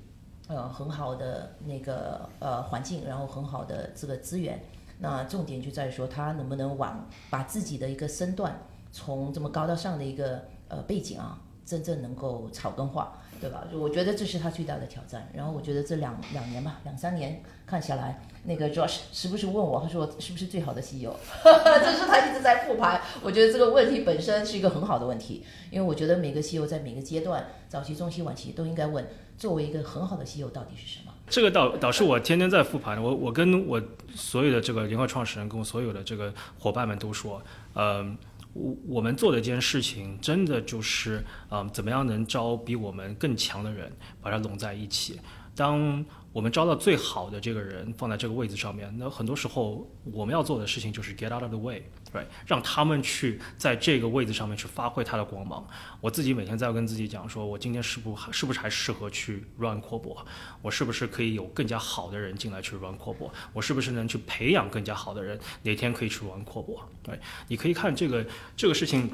[0.48, 4.62] 呃，很好的那个呃环境，然后很好的这个资源。
[4.98, 8.61] 那重点就在于说，他能不能往把自己的一个身段，
[8.92, 13.16] 从这么高大上的一个呃背景啊，真正能够草根化。
[13.41, 13.64] 对吧？
[13.72, 15.28] 我觉得这是他最大的挑战。
[15.34, 21.14] 然后我觉得这两两年吧，两三年看下来，那个 Josh 时不时问我，他说是不是最好的 CEO？
[21.43, 23.01] 这 是他一直在复盘。
[23.22, 29.07] 我觉得这个问题本身是一个很好的问题，因为我觉得每个 CEO 在每个阶段，早期、中期、晚期都应该问，
[29.38, 31.12] 作为一个很好的 CEO 到底是什么？
[31.28, 33.03] 这个导导是我天天在复盘。
[33.03, 33.80] 我我跟我
[34.14, 37.43] 所有的这个联合创始人，跟我所有的这个伙伴们都说，
[37.74, 38.18] 嗯。
[38.53, 45.20] 我我们做的一件事情，真的就是啊，怎么样能招比我们更强的人，把它拢在一起。
[45.55, 55.66] 当我们招到最好的这个人放在这个位置上面，那很多时候我们要做的事情就是 get out of the way，right，，让他们去在这个位置上面去发挥他的光芒。
[56.00, 60.24] 我自己每天在跟自己讲，说我今天是不是不是还适合去 run 阔博？
[60.62, 63.32] 我是不是可以有更加好的人进来去 run 阔博？
[63.52, 65.38] 我是不是能去培养更加好的人？
[65.62, 66.80] 哪天可以去 run 阔博？
[67.02, 67.18] 对，
[67.48, 68.24] 你可以看这个
[68.56, 69.10] 这个事情。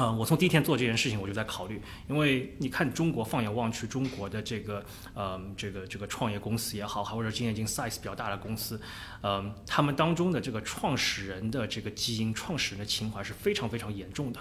[0.00, 8.80] 嗯，我从第一天做这件事情，我就在考虑，因为你看中国放眼望去，中国的这个，呃，这个这个创业公司也好，还或者经验经 size 比较大的公司，
[9.22, 14.40] 嗯，他们当中的这个创始人的这个基因、创始人的情怀是非常非常严重的。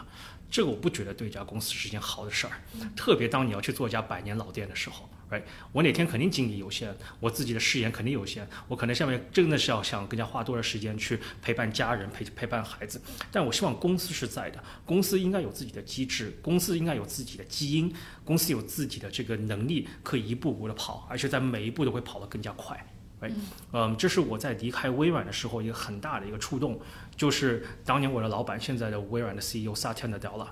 [0.52, 2.54] 这个我不觉得对一家公司是件好的事儿，
[2.96, 5.42] 特别当你要去做一家百年老店的时候，right？
[5.72, 13.02] 我哪天肯定精力有限，我自己的视野肯定有限，我可能下面真的是要想更加花多的时间去陪伴家人、陪陪伴孩子，
[13.32, 22.78] 但我希望公司是在的，公司应该有自己的机制，公司应该有自己的基因，公司有自己的这个能力，可以一步步的跑，而且在每一步都会跑得更加快。
[23.20, 23.32] 哎，
[23.74, 26.80] 嗯，这是我在离开微软的时候一个很大的一个触动，
[27.16, 30.48] 就是当年我的老板，现在的微软的 CEO Satya Nadella，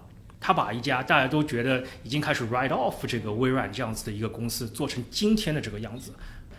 [0.45, 6.13] 他把一家大家都觉得已经开始 write off 这个微软这样子的一个公司做成今天的这个样子。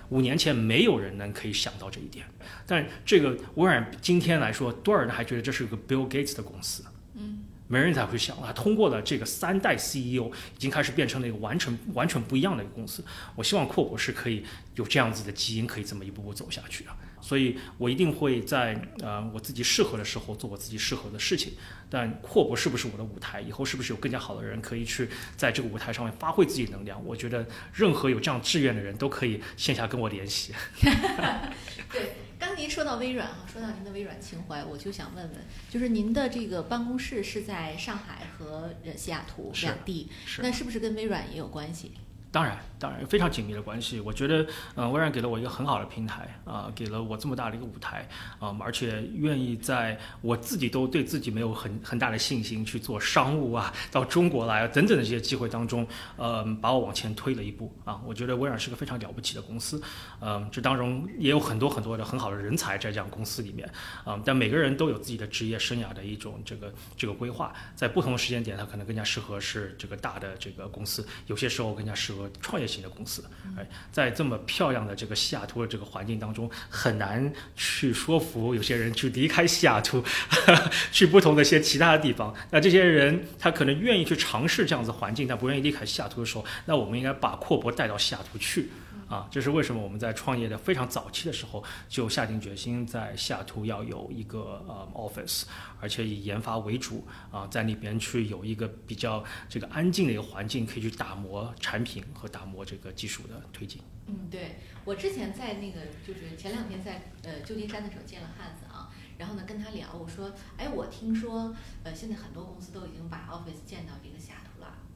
[0.09, 2.26] 五年前没有人能可以想到这一点，
[2.66, 6.82] 但这个微软今天来说，多少人还觉得这是个 Bill Gates 的公司？
[7.14, 7.45] 嗯。
[7.68, 13.05] 没人才会想啊，通过了这个三代 CEO，已经开始变成了一个完全完全不一样的一个公司。
[13.37, 16.91] 我希望阔博是可以有这样子的基因，可以这么一步步走下去的。
[17.27, 21.55] 所以我一定会在呃我自己适合的时候做我自己适合的事情。
[21.91, 23.41] 但阔博是不是我的舞台？
[23.41, 27.05] 以后是不是有更加好的人可以去在这个舞台上面发挥自己能量？
[27.05, 30.55] 我觉得任何有这样志愿的人都可以线下跟我联系。
[31.93, 32.12] 对。
[32.39, 35.39] 刚您说到微软哈，说到您的微软情怀，我就想问问，
[35.70, 40.11] 就是您的这个办公室是在上海和西雅图两地，
[40.43, 41.93] 那是不是跟微软也有关系？
[42.37, 43.99] 当然，当然非常紧密的关系。
[43.99, 48.07] 我觉得，嗯，微软给了我一个很好的平台啊，给了我这么大的一个舞台
[48.39, 58.03] 啊，而且愿意在我自己都对自己没有很很大的信心去做商务啊，到中国来啊等等的这些机会当中，嗯，把我往前推了一步啊。
[58.05, 59.80] 我觉得微软是个非常了不起的公司，
[60.20, 63.66] 嗯，这当中也有很多很多的很好的人才在这样公司里面
[64.05, 64.20] 啊。
[64.26, 72.26] 但每个人都有自己的职业生涯的一种这个这个规划，在不同的时间点，他可能更加适合是这个大的这个公司，有些时候更加适合。
[72.41, 73.24] 创业型的公司。
[73.57, 80.05] 哎，在这么漂亮的这个西雅图的这个环境当中，很难去说服有些人去离开西雅图，
[80.93, 82.35] 去不同的一些其他的地方。
[82.51, 88.70] 那这些人他可能愿意去尝试这样子环境，但不愿意离开西雅图的时候，那我们应该把阔博带到西雅图去。
[89.09, 95.44] 啊，这是为什么我们在创业的非常早期的时候就下定决心在西雅图要有一个呃 office，
[95.80, 103.80] 而且以研发为主啊，在那边去有一个比较这个安静的一个环境，可以去打磨产品和打磨这个技术的推进。
[104.09, 114.36] 嗯，对我之前在那个就是前两天在呃旧金山的时候见了汉子啊，然后呢跟他聊，我说，哎，我听说呃现在很多公司都已经把 office 建到这个西雅图了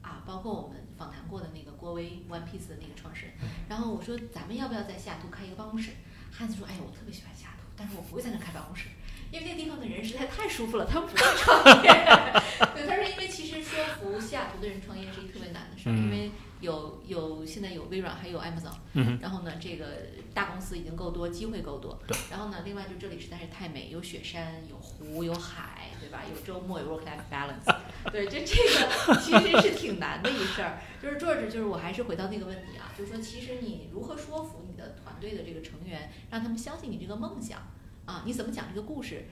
[0.01, 3.33] 啊，包括我们访谈过的那个郭威 One Piece 的那个创始人，
[3.69, 5.91] 然后我说咱们要不要在西雅图开一个办公室？
[6.31, 8.87] 汉子说，哎呀，我特别喜欢西雅图，但是我不会在那开办公室，
[9.31, 11.89] 因为那地方的人实在太舒服了，他们不会创业。
[12.73, 16.31] 对，他说，因为其实说服西雅图的人创业是一个特别难的事儿，因为
[16.61, 19.85] 有有现在有微软，还有 Amazon，嗯，然后呢，这个
[20.33, 21.99] 大公司已经够多，机会够多。
[22.07, 22.17] 对。
[22.29, 26.21] 然后呢，另外就这里实在是太美，有雪山，有湖，有海，对吧？
[26.29, 27.75] 有周末，有 work life balance。
[28.11, 30.79] 对，这这个其实是挺难的一事儿。
[31.01, 37.59] 就是 George，就是我还是回到那个问题啊，就是说，其实你如何说服你的团队的这个成员，让他们相信你这个梦想
[38.05, 38.23] 啊？
[38.25, 39.25] 你怎么讲这个故事？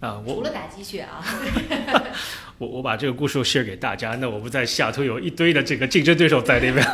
[0.00, 1.24] 啊，我除了打鸡血啊，
[2.58, 6.86] 我我把这个故事 share 给大家，那我不在西雅图有一堆的这个竞争对手在那边，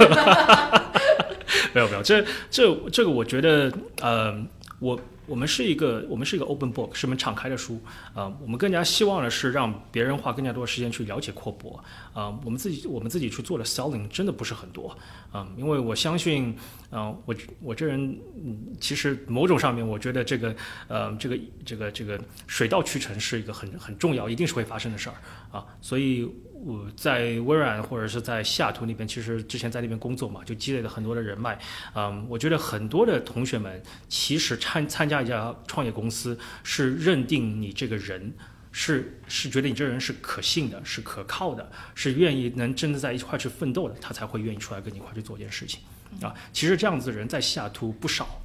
[1.74, 4.32] 没有没有，这这这个我觉得，呃，
[4.78, 4.98] 我
[5.33, 7.80] 我们是一个我们是一个 open book，是门敞开的书，
[8.12, 14.95] 啊、我们更加希望的是让别人花更加多的时间去了解阔博，啊、我们自己我们自己去做的 selling 真的不是很多，
[15.30, 16.55] 啊、因为我相信，
[16.91, 18.14] 啊、我我这人，
[18.45, 20.55] 嗯，其实某种上面我觉得这个，
[20.87, 25.16] 呃，这个这个这个水到渠成是一个很很重要，一定是会发生的事儿
[25.51, 26.30] 啊，所以。
[26.64, 31.58] 我在微软或者是在西雅图那边，其实之前在那边工作嘛，就积累了很多的人脉。
[31.94, 38.32] 嗯，我觉得很多的同学们其实参参加一家创业公司，是认定你这个人
[38.70, 45.80] 是是觉得你这人是可信的，是可靠的，是愿意能真的在一块去奋斗的，他才会愿意出来跟你一块去做一件事情
[46.20, 46.32] 啊。
[46.52, 48.41] 其实这样子的人在西雅图不少。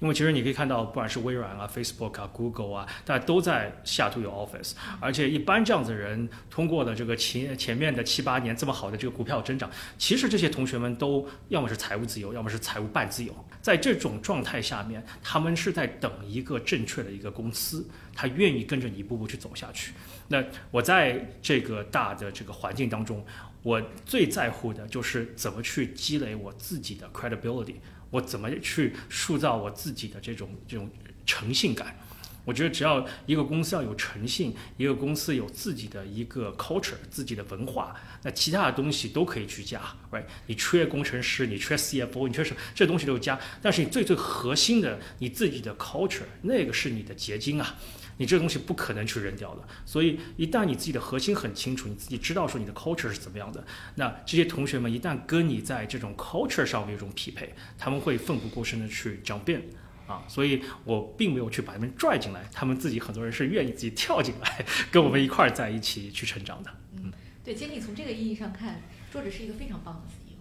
[0.00, 13.32] 因为其实你可以看到，不管是微软啊、Facebook 啊、Google 啊，大家都在下图有 office，而且一般这样子的人通过了这个前前面的七八年这么好的这个股票增长，其实这些同学们都要么是财务自由，要么是财务半自由。
[13.60, 19.92] 在这种状态下面，他们是在等一个正确的一个公司，他愿意跟着你一步步去走下去。
[20.26, 20.42] 那
[20.72, 23.24] 我在这个大的这个环境当中，
[23.62, 27.76] 我最在乎的就是怎么去积累我自己的 credibility。
[28.12, 30.88] 我怎么去塑造我自己的这种这种
[31.26, 31.98] 诚信感？
[32.44, 37.94] 我觉得只要一个公司要有诚信，一个公司有自己的一个 culture，自己的文化，
[38.24, 40.24] 那其他的东西都可以去加，right？
[40.48, 43.38] 你缺工程师，你缺 CFO，你缺什么，这东西都加。
[43.62, 47.76] 但是你最最核心的，你自己的 culture，那个是你的结晶啊，
[48.22, 49.66] 你这个东西不可能去扔掉的。
[49.84, 53.64] 所以一旦你自己的核心很清楚，你自己知道说你的 culture 是怎么样的，
[53.96, 59.62] 那这些同学们一旦跟你在这种 culture 上面有一种匹配，他们会奋不顾身的去 jump in。
[60.06, 66.70] 啊，所以我并没有去把他们拽进来，他们自己很多人是愿意自己跳进来， 跟我们一块儿在一起去成长的。
[66.96, 67.12] 嗯
[67.44, 70.38] 对，经理从这个意义上看，作者是一个非常棒的 CEO，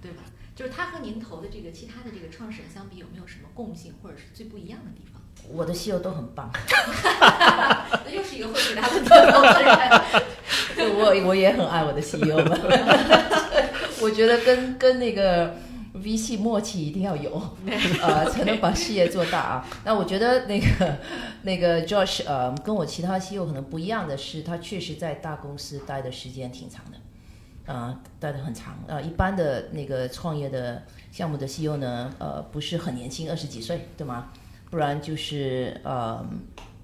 [0.00, 0.22] 对吧？
[0.54, 5.13] 就是他和您投的这个其他的这个创始人相比，有没有什么共性或者是最不一样的地方？
[5.52, 6.50] 我的 CEO 都很棒，
[8.04, 9.74] 那又是一个会回答问题的投资人。
[10.96, 12.60] 我我也很爱我的 CEO 们，
[14.00, 15.54] 我觉得跟跟那个
[15.94, 17.40] VC 默契一定要有，
[18.02, 19.66] 呃，才能把事业做大啊。
[19.84, 20.96] 那我觉得那个
[21.42, 26.98] 那个 Josh 呃，跟我其他 CEO 可能不一样的是，他确实在大公司待的时间挺长的。
[27.66, 28.78] 啊、待的很长。
[28.86, 34.28] 呃，一般的那个创业的项目的 CEO 呢，呃，不是很年轻，二十几岁，对吗？
[34.74, 36.26] 不然就是呃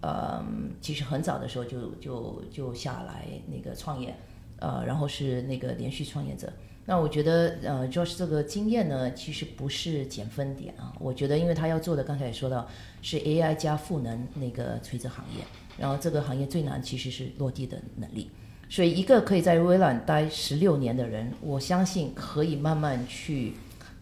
[0.01, 0.45] 呃，
[0.80, 4.14] 其实很早的时候就就就下来那个创业，
[4.61, 6.53] 呃，然后是那个连续创业者。
[6.86, 10.95] 那我觉得，呃，Josh 这个经验呢，其实不是减分点啊。
[11.01, 12.64] 我觉得，因为他要做的，刚才也说到，
[13.03, 15.43] 是 AI 加赋能那个垂直行业，
[15.76, 18.30] 然后这个行业最难其实是落地的能力。
[18.68, 23.55] 所以，一个可以在微软待十六年的人，我相信可以慢慢去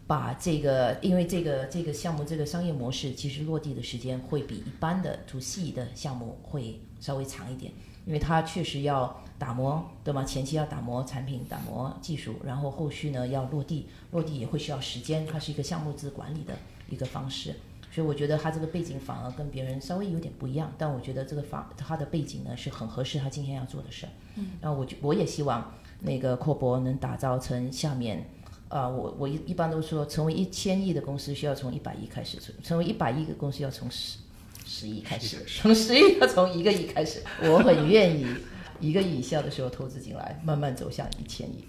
[0.09, 7.70] 把这个，因为这个这个项目这个商业模式，其实落地的时间会比一般的 to C 的项目会稍微长一点，
[8.06, 10.24] 因为它确实要打磨，对吗？
[10.24, 16.56] 前期要打磨产品、打磨技术，然后后续呢要落地，落地也会需要时间，它是一个项目制管理的
[16.88, 17.54] 一个方式。
[17.90, 24.12] 所以我觉得他这个背景反而跟别人稍微有点不一样，但我觉得这个法他的背景呢是很合适他今天要做的事儿。
[24.36, 28.24] 嗯，然后我就我也希望那个阔博能打造成下面
[28.68, 34.18] 啊，我我一一般都说，成为一千亿的公司需要从一百亿开始，成为一百亿的公司要从十
[34.66, 37.22] 十亿开始，从十亿要从一个亿开始。
[37.42, 38.26] 我很愿意
[38.80, 41.64] 一个亿以下的时候投资进来，慢慢走向一千亿。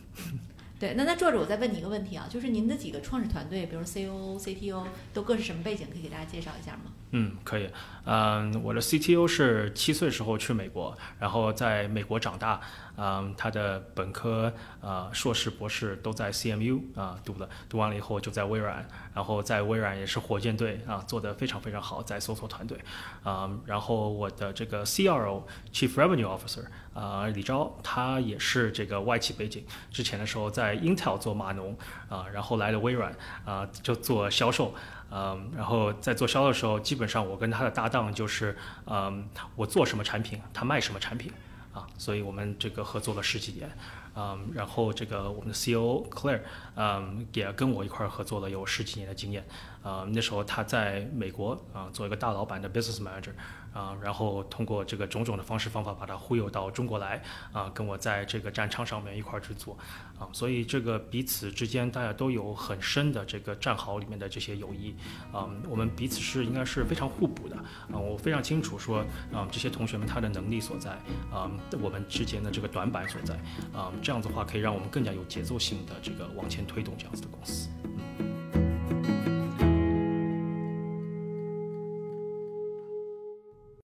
[0.78, 5.88] 对，那那作者，我再问你一个问题啊，就是您的几个创始团队，比如 COO、CTO，都各是什么背景？
[5.92, 6.92] 可以给大家介绍一下吗？
[7.12, 7.70] 嗯，可以。
[8.06, 12.60] 嗯，我的 CTO 是七岁时候去美国，然后在美国长大。
[13.02, 22.78] 嗯，他的本科、呃硕士、博士都在 CMU 啊读的，读完了以后就在微软，然后在微软也是火箭队啊，做得非常非常好，在搜索团队。
[23.24, 31.78] 啊，然后我的这个 CRO Chief Revenue Officer 啊李钊，他也是这个外企背景，之前的时候在 Intel 做码农
[32.10, 34.76] 啊，然后来了微软啊就做销售。
[35.12, 38.56] 嗯，然后在做销的时候，基本上我跟他的搭档就是，
[38.86, 41.32] 嗯，我做什么产品，他卖什么产品，
[41.74, 43.70] 啊，所以我们这个合作了十几年，
[44.16, 46.42] 嗯，然后这个我们的 CEO Claire，
[46.76, 49.46] 嗯，也跟我一块儿合作了有十几年的经验，
[49.84, 53.32] 啊，那时候他在美国啊做一个大老板的 business manager。
[53.74, 59.78] 啊，然后通过这个种种的方式方法把他忽悠到中国来，啊，跟我在这个战场上面一块儿去做，
[60.18, 64.96] 啊，所以这个彼此之间大家都有很深的这个战壕里面的这些友谊，
[65.32, 67.56] 啊，我们彼此是应该是非常互补的，
[67.92, 69.00] 啊，我非常清楚说，
[69.34, 70.92] 啊，这些同学们他的能力所在，
[71.32, 71.50] 啊，
[71.80, 73.36] 我们之间的这个短板所在，
[73.74, 77.70] 啊，这样子的话可以让我们更加有节奏性的这个往前推动这样子的公司。